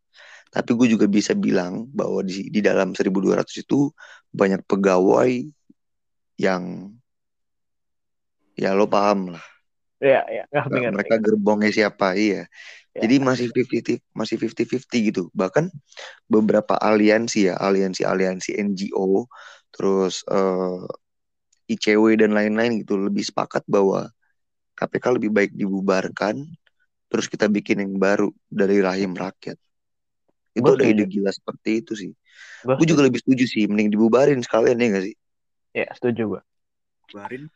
[0.49, 3.93] Tapi gue juga bisa bilang bahwa di, di dalam 1200 itu
[4.33, 5.45] banyak pegawai
[6.41, 6.95] yang
[8.59, 9.43] ya lo paham lah.
[10.03, 12.15] Ya ya ngerti ngerti mereka gerbongnya siapa?
[12.19, 12.47] Iya.
[12.89, 13.05] Ya.
[13.05, 15.23] jadi masih 50 masih 50-50 gitu.
[15.31, 15.71] Bahkan
[16.27, 19.31] beberapa aliansi ya aliansi aliansi NGO
[19.71, 20.83] terus eh,
[21.71, 24.09] ICW dan lain-lain gitu lebih sepakat bahwa
[24.75, 26.43] KPK lebih baik dibubarkan
[27.09, 29.57] terus kita bikin yang baru dari rahim rakyat.
[30.53, 32.11] Itu ada ide gila seperti itu sih.
[32.65, 35.15] Gua gue juga lebih setuju sih mending dibubarin sekalian ya gak sih?
[35.77, 36.41] Ya setuju gue
[37.13, 37.49] barin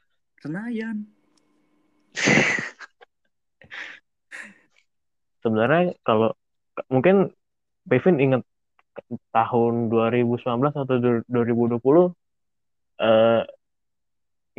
[0.43, 1.07] Senayan
[5.39, 6.35] sebenarnya kalau
[6.91, 7.31] mungkin
[7.87, 8.43] Bevin ingat
[9.31, 12.11] tahun 2019 atau du- 2020
[12.99, 13.41] eh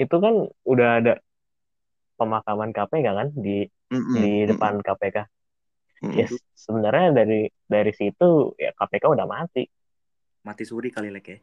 [0.00, 1.12] itu kan udah ada
[2.16, 5.18] pemakaman KPK kan di Mm-mm, di mm-mm, depan KPK.
[6.00, 6.16] mm-mm.
[6.16, 9.68] Yes, sebenarnya dari dari situ ya KPK udah mati.
[10.48, 11.38] mati suri kali lek ya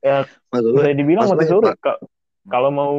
[0.00, 1.74] Ya bisa dibilang mati suri.
[1.76, 1.98] Pak.
[2.48, 2.94] Ka- Kalau mau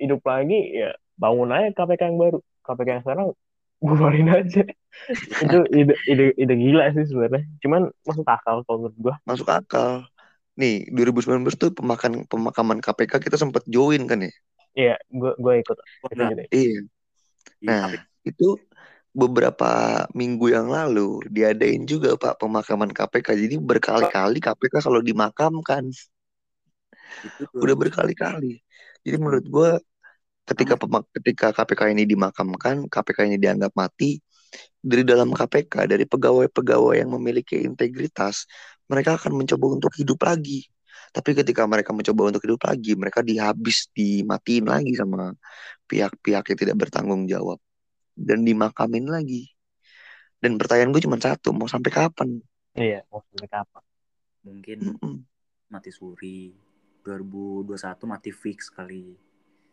[0.00, 0.90] hidup lagi ya
[1.22, 2.38] bangun aja KPK yang baru.
[2.66, 3.26] KPK yang sekarang
[3.86, 4.62] bubarin aja.
[5.44, 7.42] itu ide, ide ide gila sih sebenarnya.
[7.62, 9.14] Cuman masuk akal kalau menurut gua.
[9.28, 9.92] masuk akal.
[10.60, 14.32] Nih, 2019 tuh pemakan pemakaman KPK kita sempat join kan ya?
[14.78, 15.76] Iya, gua gua ikut.
[16.18, 16.42] Nah, juga.
[16.56, 16.78] Iya.
[17.64, 17.84] iya, Nah,
[18.28, 18.44] itu
[19.16, 19.66] beberapa
[20.20, 23.28] minggu yang lalu diadain juga Pak pemakaman KPK.
[23.42, 25.84] Jadi berkali-kali KPK kalau dimakamkan.
[27.26, 28.52] itu Udah 2000 berkali-kali.
[29.06, 29.70] Jadi menurut gua
[30.50, 30.74] ketika
[31.22, 34.18] ketika KPK ini dimakamkan, KPK ini dianggap mati,
[34.82, 38.46] dari dalam KPK, dari pegawai-pegawai yang memiliki integritas,
[38.90, 40.66] mereka akan mencoba untuk hidup lagi.
[41.14, 45.32] Tapi ketika mereka mencoba untuk hidup lagi, mereka dihabis, dimatiin lagi sama
[45.86, 47.58] pihak-pihak yang tidak bertanggung jawab.
[48.18, 49.48] Dan dimakamin lagi.
[50.42, 52.28] Dan pertanyaan gue cuma satu, mau sampai kapan?
[52.76, 53.84] Iya, mau sampai kapan?
[54.46, 55.26] mungkin Mm-mm.
[55.66, 56.54] mati suri
[57.06, 59.14] 2021 mati fix kali.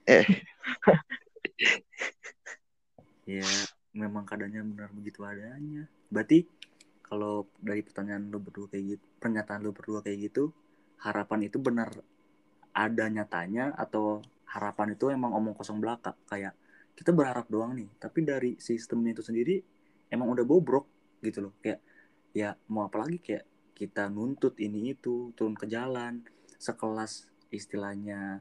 [0.05, 0.21] Eh,
[3.41, 3.49] ya
[3.97, 5.89] memang keadaannya benar begitu adanya.
[6.13, 6.45] Berarti
[7.01, 10.53] kalau dari pertanyaan lu berdua kayak gitu pernyataan lu berdua kayak gitu
[11.01, 11.89] harapan itu benar
[12.73, 16.13] ada nyatanya atau harapan itu emang omong kosong belaka?
[16.29, 16.53] Kayak
[16.93, 19.57] kita berharap doang nih tapi dari sistemnya itu sendiri
[20.13, 20.85] emang udah bobrok
[21.25, 21.53] gitu loh.
[21.57, 21.81] Kayak
[22.29, 23.17] ya mau apa lagi?
[23.17, 26.21] Kayak kita nuntut ini itu turun ke jalan
[26.63, 28.39] sekelas istilahnya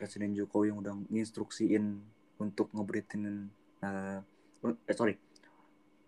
[0.00, 1.84] Presiden Jokowi yang udah nginstruksiin
[2.40, 3.48] untuk ngeberitain
[3.84, 4.20] eh,
[4.64, 5.16] eh sorry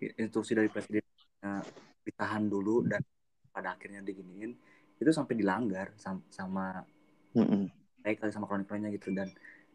[0.01, 1.05] instruksi dari presiden
[1.45, 1.63] eh,
[2.05, 3.05] ditahan dulu dan
[3.53, 4.57] pada akhirnya diginiin
[4.99, 6.65] itu sampai dilanggar sama, sama
[7.37, 7.69] mm-mm.
[8.01, 9.29] baik kali sama kronik-kroniknya gitu dan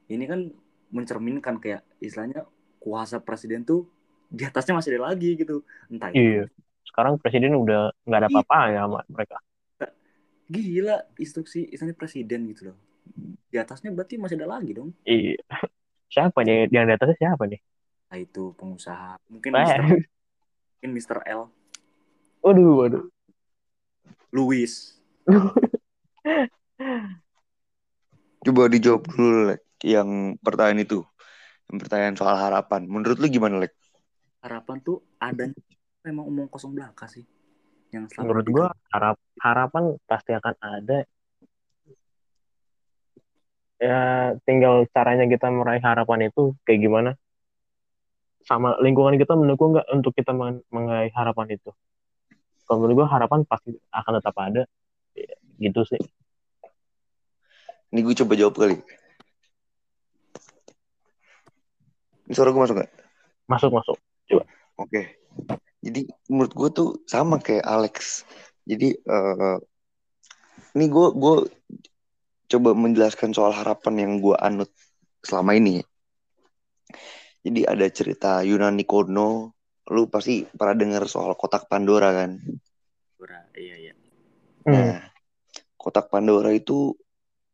[0.09, 0.49] ini kan
[0.93, 2.45] mencerminkan kayak istilahnya
[2.81, 3.87] kuasa presiden tuh
[4.33, 6.43] di atasnya masih ada lagi gitu entah itu Iya.
[6.83, 9.37] Sekarang presiden udah nggak ada apa-apa ya sama mereka.
[10.45, 12.77] Gila instruksi istilahnya presiden gitu loh
[13.47, 15.37] di atasnya berarti masih ada lagi dong Iya.
[16.07, 17.59] Siapa nih yang di atasnya siapa nih?
[18.07, 19.81] nah itu pengusaha mungkin Eh, Mr.
[19.81, 21.17] mungkin Mr.
[21.25, 21.41] L
[22.39, 23.03] waduh, waduh.
[24.29, 24.71] Louis
[28.43, 29.63] Coba dijawab dulu, Lek.
[29.79, 30.99] Yang pertanyaan itu.
[31.71, 32.83] Yang pertanyaan soal harapan.
[32.83, 33.71] Menurut lu gimana, Lek?
[34.43, 35.47] harapan tuh ada
[36.03, 37.23] emang omong kosong belaka sih
[37.93, 40.97] yang selalu menurut di- gua harap harapan pasti akan ada.
[43.77, 43.99] Ya
[44.47, 47.11] tinggal caranya kita meraih harapan itu kayak gimana?
[48.43, 51.69] Sama lingkungan kita mendukung nggak untuk kita meng- meraih harapan itu?
[52.65, 54.63] Kalau menurut gua harapan pasti akan tetap ada.
[55.13, 56.01] Ya, gitu sih.
[57.93, 58.77] Ini gue coba jawab kali.
[62.25, 62.89] Ini suara gue masuk gak?
[63.45, 63.97] masuk masuk.
[64.81, 65.13] Oke.
[65.83, 68.23] Jadi menurut gue tuh sama kayak Alex.
[68.63, 69.57] Jadi eh
[70.79, 71.35] ini gue gue
[72.47, 74.71] coba menjelaskan soal harapan yang gue anut
[75.19, 75.83] selama ini.
[77.43, 79.51] Jadi ada cerita Yunani Kono.
[79.91, 82.39] Lu pasti pernah dengar soal kotak Pandora kan?
[83.19, 83.93] Pura, iya iya
[84.63, 84.71] Hmm.
[84.71, 85.11] Nah,
[85.75, 86.95] kotak Pandora itu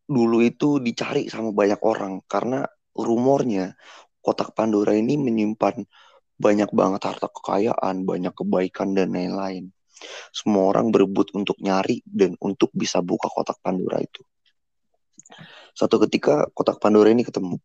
[0.06, 3.74] dulu itu dicari sama banyak orang karena rumornya
[4.22, 5.82] kotak Pandora ini menyimpan
[6.40, 9.76] banyak banget harta kekayaan, banyak kebaikan dan lain-lain.
[10.32, 14.24] Semua orang berebut untuk nyari dan untuk bisa buka kotak Pandora itu.
[15.76, 17.60] Suatu ketika kotak Pandora ini ketemu.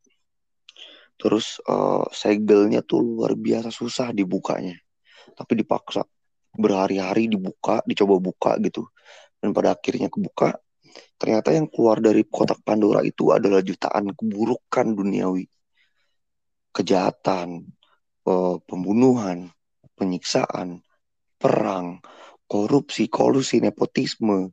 [1.14, 4.74] Terus eh, segelnya tuh luar biasa susah dibukanya.
[5.38, 6.02] Tapi dipaksa.
[6.54, 8.86] Berhari-hari dibuka, dicoba buka gitu.
[9.38, 10.54] Dan pada akhirnya kebuka,
[11.18, 15.46] ternyata yang keluar dari kotak Pandora itu adalah jutaan keburukan duniawi.
[16.74, 17.62] Kejahatan,
[18.24, 19.52] eh, pembunuhan,
[19.96, 20.82] penyiksaan,
[21.38, 22.00] perang,
[22.48, 24.52] korupsi, kolusi, nepotisme,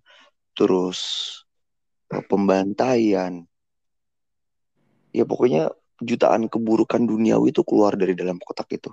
[0.55, 0.99] terus
[2.11, 3.43] eh, pembantaian.
[5.11, 8.89] Ya pokoknya jutaan keburukan duniawi itu keluar dari dalam kotak itu.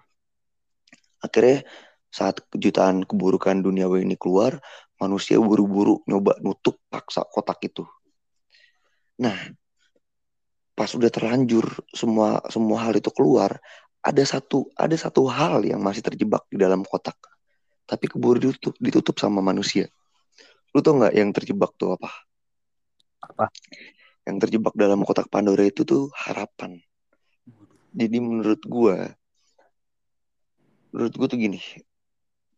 [1.22, 1.64] Akhirnya
[2.09, 4.59] saat jutaan keburukan duniawi ini keluar,
[4.99, 7.85] manusia buru-buru nyoba nutup paksa kotak itu.
[9.18, 9.35] Nah,
[10.79, 13.59] pas udah terlanjur semua semua hal itu keluar,
[13.99, 17.18] ada satu ada satu hal yang masih terjebak di dalam kotak,
[17.84, 19.90] tapi keburu ditutup ditutup sama manusia.
[20.72, 22.11] Lu tau nggak yang terjebak tuh apa?
[23.24, 23.51] Apa?
[24.28, 26.78] Yang terjebak dalam kotak Pandora itu tuh harapan.
[27.96, 29.11] Jadi menurut gua,
[30.92, 31.59] menurut gua tuh gini,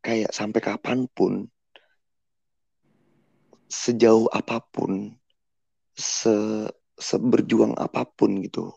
[0.04, 1.48] kayak sampai kapan pun,
[3.70, 5.14] sejauh apa pun,
[5.94, 6.34] se
[7.00, 8.76] seberjuang apa pun gitu,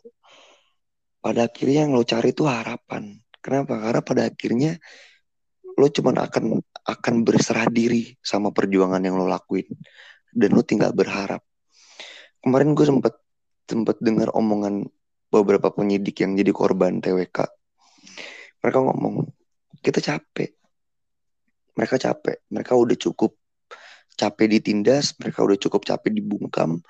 [1.23, 3.15] pada akhirnya yang lo cari itu harapan.
[3.39, 3.79] Kenapa?
[3.79, 4.75] Karena pada akhirnya
[5.79, 9.65] lo cuman akan akan berserah diri sama perjuangan yang lo lakuin
[10.35, 11.39] dan lo tinggal berharap.
[12.43, 13.15] Kemarin gue sempet
[13.63, 14.83] sempet dengar omongan
[15.31, 17.47] beberapa penyidik yang jadi korban TWK.
[18.59, 19.23] Mereka ngomong,
[19.79, 20.51] kita capek.
[21.79, 22.43] Mereka capek.
[22.51, 23.39] Mereka udah cukup
[24.19, 26.83] capek ditindas, mereka udah cukup capek dibungkam,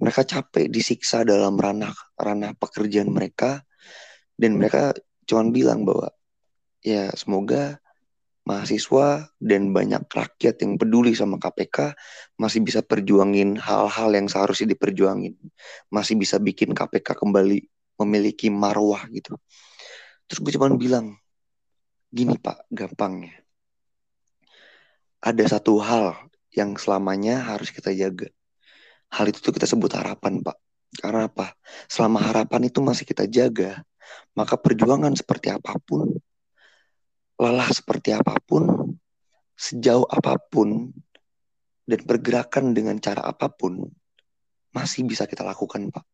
[0.00, 3.60] mereka capek disiksa dalam ranah ranah pekerjaan mereka
[4.40, 4.96] dan mereka
[5.28, 6.08] cuman bilang bahwa
[6.80, 7.76] ya semoga
[8.48, 11.92] mahasiswa dan banyak rakyat yang peduli sama KPK
[12.40, 15.36] masih bisa perjuangin hal-hal yang seharusnya diperjuangin.
[15.92, 17.68] Masih bisa bikin KPK kembali
[18.00, 19.36] memiliki marwah gitu.
[20.24, 21.06] Terus gue cuman bilang,
[22.08, 23.36] gini pak, gampangnya.
[25.20, 26.16] Ada satu hal
[26.56, 28.32] yang selamanya harus kita jaga.
[29.12, 30.56] Hal itu tuh kita sebut harapan pak.
[30.96, 31.54] Karena apa?
[31.86, 33.84] Selama harapan itu masih kita jaga,
[34.34, 36.12] maka perjuangan seperti apa pun,
[37.40, 38.94] lelah seperti apa pun,
[39.56, 40.92] sejauh apa pun,
[41.88, 43.82] dan pergerakan dengan cara apa pun,
[44.70, 46.04] masih bisa kita lakukan, Pak.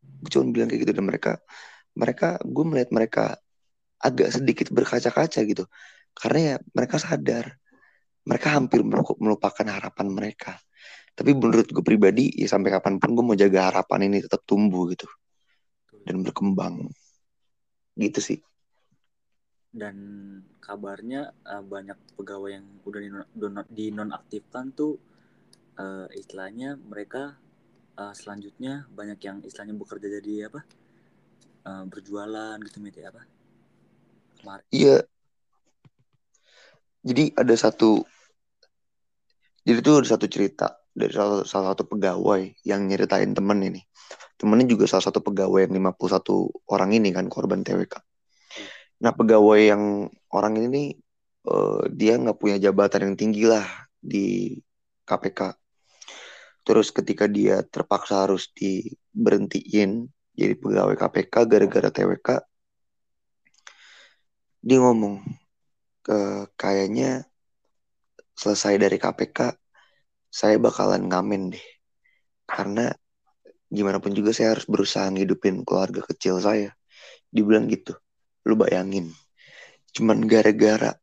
[0.00, 1.32] Gue cuma bilang kayak gitu, dan mereka,
[1.94, 3.24] mereka, gue melihat mereka
[4.00, 5.68] agak sedikit berkaca-kaca gitu.
[6.16, 7.60] Karena ya mereka sadar,
[8.24, 8.80] mereka hampir
[9.20, 10.56] melupakan harapan mereka.
[11.12, 14.88] Tapi menurut gue pribadi, ya sampai kapan pun gue mau jaga harapan ini tetap tumbuh
[14.88, 15.04] gitu.
[16.00, 16.88] Dan berkembang.
[17.96, 18.38] Gitu sih.
[19.70, 19.96] Dan
[20.58, 24.98] kabarnya uh, banyak pegawai yang udah dinonaktifkan tuh
[25.78, 27.38] uh, istilahnya mereka
[27.94, 30.60] uh, selanjutnya banyak yang istilahnya bekerja jadi apa
[31.70, 33.22] uh, berjualan gitu gitu apa?
[34.74, 35.06] Iya.
[37.00, 38.04] Jadi ada satu
[39.64, 43.80] jadi tuh ada satu cerita dari salah, salah satu pegawai yang nyeritain temen ini
[44.36, 48.00] temennya juga salah satu pegawai yang 51 orang ini kan korban TWK
[49.00, 49.84] Nah pegawai yang
[50.28, 50.88] orang ini nih
[51.48, 53.64] uh, dia nggak punya jabatan yang tinggi lah
[53.96, 54.56] di
[55.08, 55.56] KPK.
[56.60, 60.04] Terus ketika dia terpaksa harus diberhentiin
[60.36, 62.28] jadi pegawai KPK gara-gara TWK,
[64.60, 65.24] dia ngomong
[66.04, 67.24] ke kayaknya
[68.36, 69.56] selesai dari KPK
[70.30, 71.66] saya bakalan ngamen deh.
[72.46, 72.90] Karena
[73.70, 76.72] gimana pun juga saya harus berusaha ngidupin keluarga kecil saya.
[77.28, 77.98] Dibilang gitu.
[78.46, 79.10] Lu bayangin.
[79.90, 80.94] Cuman gara-gara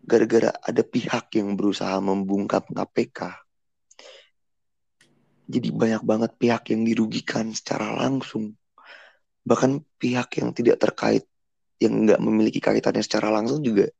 [0.00, 3.30] gara-gara ada pihak yang berusaha membungkam KPK
[5.50, 8.54] jadi banyak banget pihak yang dirugikan secara langsung.
[9.42, 11.26] Bahkan pihak yang tidak terkait
[11.82, 13.90] yang nggak memiliki kaitannya secara langsung juga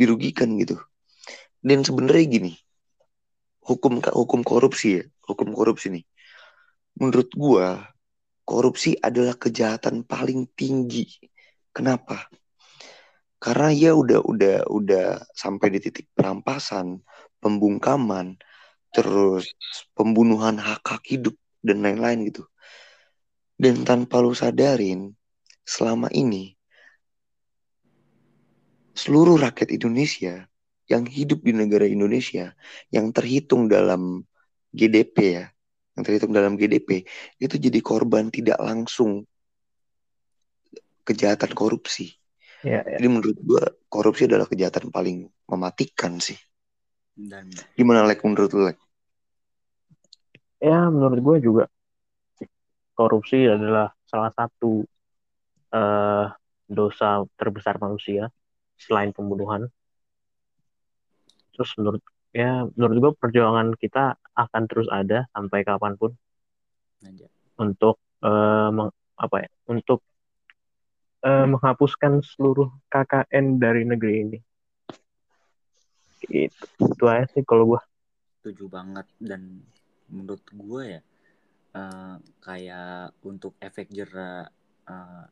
[0.00, 0.80] dirugikan gitu.
[1.60, 2.52] Dan sebenarnya gini
[3.66, 6.04] hukum hukum korupsi ya hukum korupsi nih.
[6.96, 7.90] Menurut gua
[8.46, 11.10] korupsi adalah kejahatan paling tinggi.
[11.74, 12.30] Kenapa?
[13.36, 17.04] Karena ya udah udah udah sampai di titik perampasan
[17.42, 18.38] pembungkaman
[18.94, 19.52] terus
[19.92, 22.48] pembunuhan hak hak hidup dan lain-lain gitu.
[23.60, 25.12] Dan tanpa lu sadarin
[25.66, 26.56] selama ini
[28.96, 30.48] seluruh rakyat Indonesia
[30.86, 32.54] yang hidup di negara Indonesia
[32.94, 34.22] yang terhitung dalam
[34.70, 35.46] GDP ya
[35.96, 37.02] yang terhitung dalam GDP
[37.40, 39.24] itu jadi korban tidak langsung
[41.06, 42.12] kejahatan korupsi.
[42.60, 42.98] Ya, ya.
[42.98, 46.36] Jadi menurut gua korupsi adalah kejahatan paling mematikan sih.
[47.16, 48.76] Dan Gimana Lek menurut lu Lek?
[50.56, 51.64] ya menurut gue juga
[52.96, 54.88] korupsi adalah salah satu
[55.68, 56.26] eh,
[56.66, 58.32] dosa terbesar manusia
[58.80, 59.68] selain pembunuhan.
[61.56, 62.02] Terus menurut
[62.36, 66.12] ya menurut gue perjuangan kita akan terus ada sampai kapan pun
[67.06, 67.28] aja.
[67.64, 70.00] untuk eh, meng- apa ya untuk
[71.28, 74.38] eh, menghapuskan seluruh KKN dari negeri ini.
[76.22, 76.64] Gitu.
[76.92, 77.80] Itu aja sih kalau gue.
[78.38, 79.42] setuju banget dan
[80.14, 81.00] menurut gue ya
[81.80, 84.54] eh, kayak untuk efek jerak
[84.86, 85.26] eh,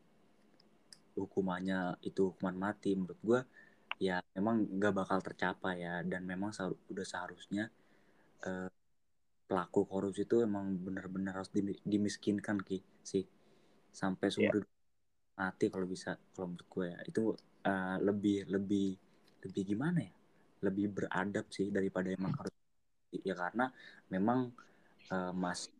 [1.14, 3.41] hukumannya itu hukuman mati menurut gue
[4.09, 5.94] ya memang gak bakal tercapai ya.
[6.05, 7.64] Dan memang seharu- udah seharusnya
[8.48, 8.68] eh,
[9.48, 12.78] pelaku korupsi itu emang benar-benar harus dimi- dimiskinkan ki
[13.11, 13.24] sih.
[14.00, 14.72] Sampai seumur hidup
[15.40, 16.98] mati kalau bisa kalau menurut gue ya.
[17.11, 17.22] Itu
[17.70, 18.88] eh, lebih lebih
[19.44, 20.12] lebih gimana ya?
[20.66, 22.55] Lebih beradab sih daripada emang harus
[23.24, 23.70] ya karena
[24.11, 24.50] memang
[25.14, 25.70] eh, masih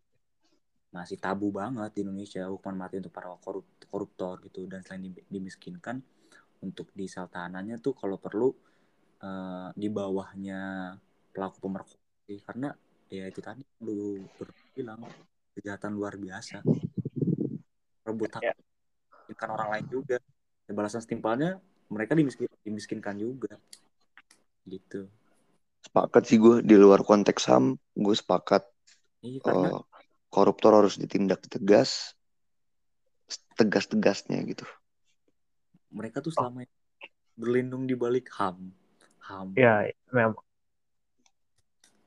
[0.95, 4.63] masih tabu banget di Indonesia hukuman mati untuk para korup koruptor gitu.
[4.71, 5.99] Dan selain di- dimiskinkan
[6.65, 8.49] untuk di sel tahanannya tuh kalau perlu
[9.21, 10.93] eh, di bawahnya
[11.31, 12.01] pelaku pemerkosa
[12.49, 12.73] karena
[13.13, 14.25] ya itu tadi lu
[14.73, 15.05] bilang
[15.55, 16.65] kejahatan luar biasa
[18.09, 18.43] rebut hak
[19.25, 19.33] Ya.
[19.41, 20.21] kan orang lain juga
[20.69, 21.57] ya, balasan setimpalnya
[21.89, 23.57] mereka dimiskin, dimiskinkan juga
[24.69, 25.09] gitu
[25.85, 28.65] Sepakat sih gue di luar konteks HAM, gue sepakat
[29.21, 29.81] iya karena eh,
[30.33, 32.17] koruptor harus ditindak tegas,
[33.61, 34.65] tegas-tegasnya gitu.
[35.95, 36.75] Mereka tuh selama ini
[37.39, 38.75] berlindung di balik HAM
[39.31, 40.43] HAM Ya memang.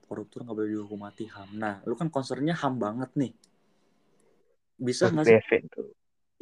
[0.08, 3.34] Koruptor nggak boleh dihukum mati HAM nah lu kan concernnya HAM banget nih.
[4.78, 5.40] Bisa nggak sih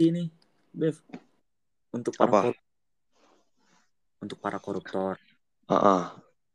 [0.02, 0.28] ini
[0.76, 1.00] Bev.
[1.96, 2.40] Untuk para Apa?
[2.52, 2.64] korup-
[4.22, 5.16] untuk para koruptor.
[5.70, 6.04] Heeh.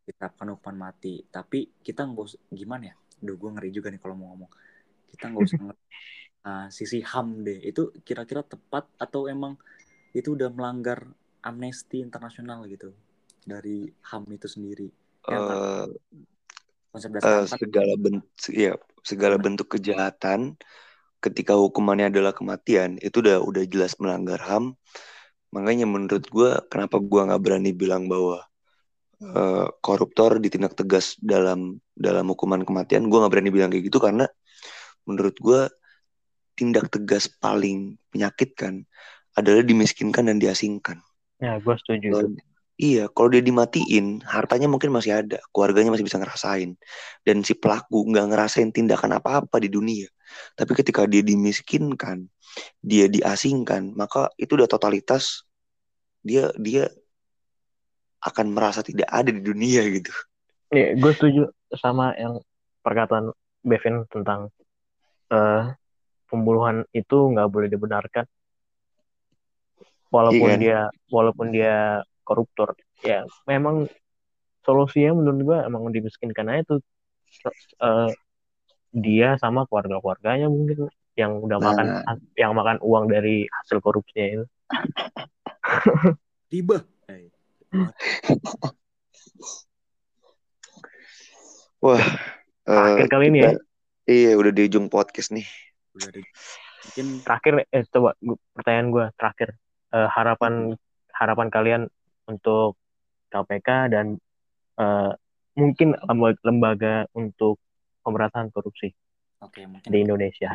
[0.00, 1.22] ditetapkan hukuman mati.
[1.30, 2.94] Tapi kita nggak usah gimana ya?
[3.22, 4.50] Duh gue ngeri juga nih kalau mau ngomong.
[5.06, 5.82] Kita nggak usah nge-
[6.50, 7.58] ah, sisi HAM deh.
[7.62, 9.54] Itu kira-kira tepat atau emang
[10.16, 11.06] itu udah melanggar
[11.40, 12.92] amnesti internasional gitu
[13.46, 14.88] dari HAM itu sendiri.
[15.24, 15.40] Kan?
[15.40, 15.86] Eh,
[16.90, 18.74] konsep dasar kan segala bentuk ya
[19.06, 20.58] segala bentuk kejahatan
[21.22, 24.74] ketika hukumannya adalah kematian itu udah udah jelas melanggar HAM
[25.54, 28.42] makanya menurut gue kenapa gue nggak berani bilang bahwa
[29.22, 34.26] eh, koruptor ditindak tegas dalam dalam hukuman kematian gue nggak berani bilang kayak gitu karena
[35.06, 35.60] menurut gue
[36.58, 38.84] tindak tegas paling menyakitkan
[39.38, 40.98] adalah dimiskinkan dan diasingkan
[41.40, 42.08] Ya gue setuju.
[42.12, 42.48] Kalau-
[42.80, 46.80] Iya, kalau dia dimatiin, hartanya mungkin masih ada, keluarganya masih bisa ngerasain,
[47.28, 50.08] dan si pelaku nggak ngerasain tindakan apa-apa di dunia.
[50.56, 52.24] Tapi ketika dia dimiskinkan,
[52.80, 55.44] dia diasingkan, maka itu udah totalitas
[56.24, 56.88] dia dia
[58.24, 60.12] akan merasa tidak ada di dunia gitu.
[60.72, 62.40] Ya, gue setuju sama yang
[62.80, 64.48] perkataan Bevin tentang
[65.28, 65.62] eh,
[66.32, 68.24] pembunuhan itu nggak boleh dibenarkan.
[70.10, 70.62] Walaupun Iya kan?
[70.62, 71.76] dia walaupun dia
[72.26, 73.86] koruptor, ya memang
[74.60, 76.80] solusinya menurut gue emang dimiskinkan aja tuh
[77.80, 78.10] eh,
[78.90, 84.46] dia sama keluarga-keluarganya mungkin yang udah makan Nah, yang makan uang dari hasil korupsinya itu.
[86.50, 86.82] tiba
[91.80, 92.02] wah,
[92.66, 93.52] Terakhir eh, kali ini ya,
[94.06, 95.46] iya udah di ujung podcast nih.
[95.96, 96.10] udah
[96.80, 99.48] mungkin terakhir eh coba gua- pertanyaan gue terakhir
[99.90, 100.70] Eh, harapan
[101.10, 101.82] harapan kalian
[102.30, 102.78] untuk
[103.34, 104.14] KPK dan
[104.78, 105.12] eh,
[105.58, 105.98] mungkin
[106.46, 107.58] lembaga, untuk
[108.06, 108.94] pemberantasan korupsi
[109.42, 110.54] oke mungkin di Indonesia.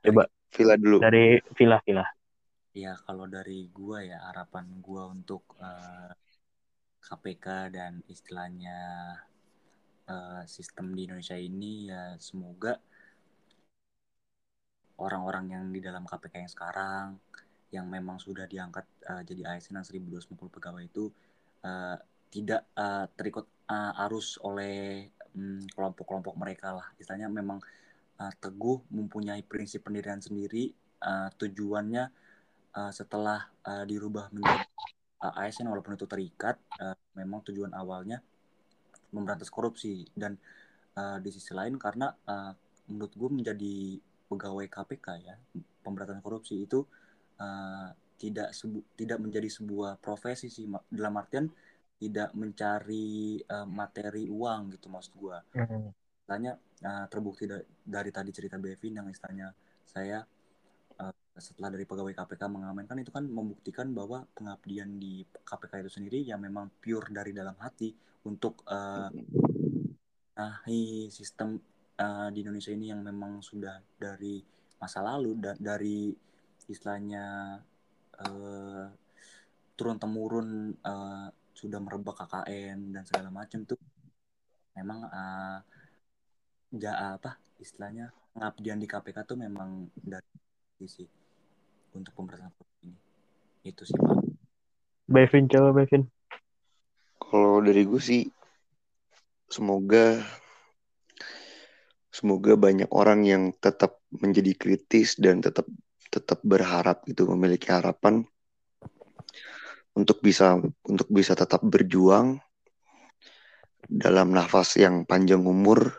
[0.00, 0.96] Coba Villa dulu.
[1.04, 2.06] dari Villa Villa.
[2.74, 6.12] ya kalau dari gua ya harapan gua untuk eh,
[7.04, 8.80] KPK dan istilahnya
[10.08, 12.80] uh, sistem di Indonesia ini ya semoga
[14.96, 17.06] orang-orang yang di dalam KPK yang sekarang
[17.74, 21.10] yang memang sudah diangkat uh, jadi ASN 1250 pegawai itu
[21.66, 21.98] uh,
[22.30, 26.86] tidak uh, terikut uh, arus oleh um, kelompok-kelompok mereka lah.
[26.94, 27.58] Istilahnya memang
[28.22, 30.70] uh, teguh mempunyai prinsip pendirian sendiri.
[31.04, 32.08] Uh, tujuannya
[32.72, 34.64] uh, setelah uh, dirubah menjadi
[35.20, 38.24] uh, ASN walaupun itu terikat, uh, memang tujuan awalnya
[39.12, 40.40] memberantas korupsi dan
[40.96, 42.50] uh, di sisi lain karena uh,
[42.90, 43.76] menurut gue menjadi
[44.26, 45.34] pegawai KPK ya
[45.84, 46.82] pemberantasan korupsi itu
[47.40, 51.50] uh, tidak sebu tidak menjadi sebuah profesi sih dalam artian
[51.98, 55.38] tidak mencari uh, materi uang gitu maksud gue.
[55.56, 55.90] Mm.
[56.24, 56.52] Tanya
[56.84, 59.52] uh, terbukti da dari tadi cerita Bevin yang istilahnya
[59.84, 60.24] saya
[61.00, 66.18] uh, setelah dari pegawai KPK mengamankan itu kan membuktikan bahwa pengabdian di KPK itu sendiri
[66.24, 69.10] yang memang pure dari dalam hati untuk uh,
[71.12, 71.60] sistem
[72.00, 74.42] uh, di Indonesia ini yang memang sudah dari
[74.80, 76.10] masa lalu da dari
[76.68, 77.58] istilahnya
[78.20, 78.86] uh,
[79.74, 83.78] turun temurun uh, sudah merebak KKN dan segala macam tuh
[84.74, 85.58] memang uh,
[86.74, 90.26] ja apa istilahnya pengabdian di KPK tuh memang dari
[90.82, 91.06] sisi
[91.94, 92.98] untuk pemberantasan ini
[93.62, 94.18] itu sih pak.
[95.06, 96.10] Bevin coba Bevin.
[97.22, 98.26] Kalau dari gue sih
[99.46, 100.18] semoga
[102.10, 105.66] semoga banyak orang yang tetap menjadi kritis dan tetap
[106.14, 108.22] tetap berharap itu memiliki harapan
[109.98, 112.38] untuk bisa untuk bisa tetap berjuang
[113.90, 115.90] dalam nafas yang panjang umur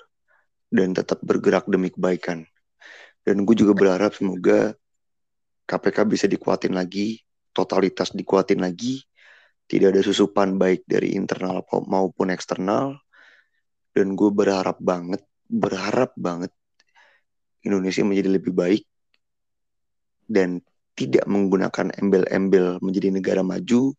[0.72, 2.48] dan tetap bergerak demi kebaikan.
[3.26, 4.72] Dan gue juga berharap semoga
[5.68, 7.20] KPK bisa dikuatin lagi,
[7.52, 9.02] totalitas dikuatin lagi,
[9.66, 13.02] tidak ada susupan baik dari internal maupun eksternal.
[13.96, 16.52] Dan gue berharap banget, berharap banget
[17.66, 18.84] Indonesia menjadi lebih baik
[20.26, 20.62] dan
[20.96, 23.92] tidak menggunakan embel-embel menjadi negara maju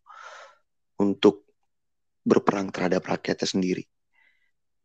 [0.97, 1.45] untuk
[2.25, 3.83] berperang terhadap rakyatnya sendiri.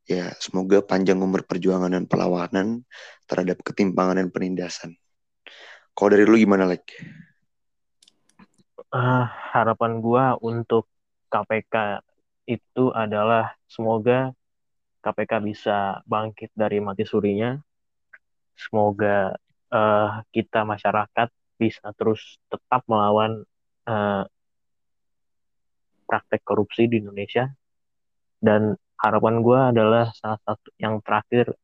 [0.07, 2.83] Ya, semoga panjang umur perjuangan dan perlawanan
[3.27, 4.99] terhadap ketimpangan dan penindasan.
[5.95, 6.85] Kalau dari lu gimana, Lek?
[8.93, 9.25] Uh,
[9.55, 10.85] harapan gua untuk
[11.33, 12.05] KPK
[12.45, 14.37] itu adalah semoga
[15.01, 17.57] KPK bisa bangkit dari mati surinya.
[18.59, 19.33] Semoga
[19.73, 23.43] uh, kita masyarakat bisa terus tetap melawan
[23.89, 24.25] uh,
[26.07, 27.49] praktek korupsi di Indonesia
[28.43, 31.57] dan harapan gue adalah salah satu yang terakhir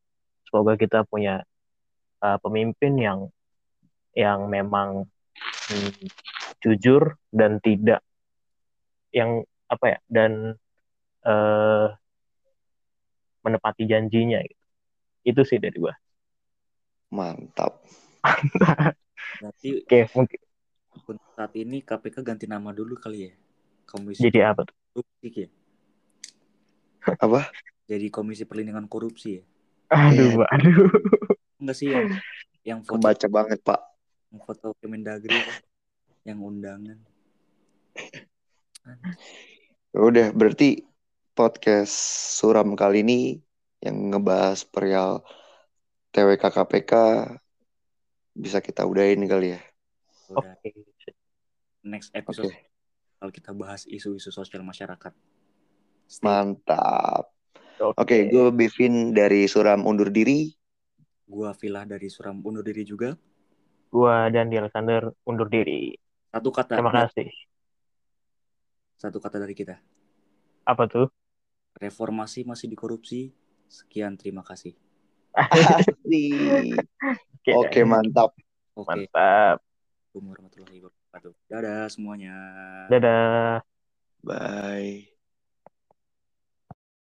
[0.47, 1.45] semoga kita punya
[2.25, 3.19] uh, pemimpin yang
[4.17, 5.05] yang memang
[5.69, 5.91] hmm,
[6.59, 8.01] jujur dan tidak
[9.13, 10.57] yang apa ya dan
[11.23, 11.87] uh,
[13.45, 14.65] menepati janjinya gitu.
[15.23, 15.93] itu sih dari gue
[17.13, 17.83] mantap
[19.39, 20.39] Berarti Oke, mungkin
[21.07, 23.33] untuk saat ini KPK ganti nama dulu kali ya.
[23.87, 24.75] Komisi Jadi apa tuh?
[24.93, 25.49] Korupsi ya.
[27.17, 27.49] Apa?
[27.89, 29.43] Jadi Komisi Perlindungan Korupsi ya.
[29.89, 30.53] Aduh, yeah.
[30.53, 30.89] aduh.
[31.57, 32.07] Enggak sih yang
[32.61, 33.81] yang foto baca banget, Pak.
[34.29, 35.39] Yang foto Kemendagri
[36.27, 36.99] yang undangan.
[39.97, 40.85] Udah, berarti
[41.33, 41.95] podcast
[42.37, 43.19] suram kali ini
[43.81, 45.25] yang ngebahas perihal
[46.09, 46.93] TWK KPK
[48.33, 49.61] bisa kita udahin kali ya.
[50.33, 50.49] Oke.
[50.61, 50.73] Okay.
[51.85, 52.69] Next episode okay.
[53.21, 55.13] kalau kita bahas isu-isu sosial masyarakat.
[56.09, 56.25] Stay.
[56.25, 57.29] Mantap.
[57.79, 58.19] Oke, okay.
[58.27, 60.51] okay, gue Bivin dari Suram undur diri.
[61.29, 63.15] Gue Villa dari Suram undur diri juga.
[63.89, 65.93] Gue dan Alexander undur diri.
[66.33, 66.77] Satu kata.
[66.77, 67.29] Terima kasih.
[68.99, 69.79] Satu kata dari kita.
[70.67, 71.07] Apa tuh?
[71.79, 73.31] Reformasi masih dikorupsi.
[73.69, 74.88] Sekian, terima kasih.
[77.49, 78.35] Oke, okay, mantap.
[78.75, 79.07] Okay.
[79.07, 79.57] Mantap.
[80.09, 81.33] Assalamualaikum warahmatullahi wabarakatuh.
[81.47, 82.35] Dadah semuanya.
[82.91, 83.61] Dadah.
[84.25, 85.08] Bye.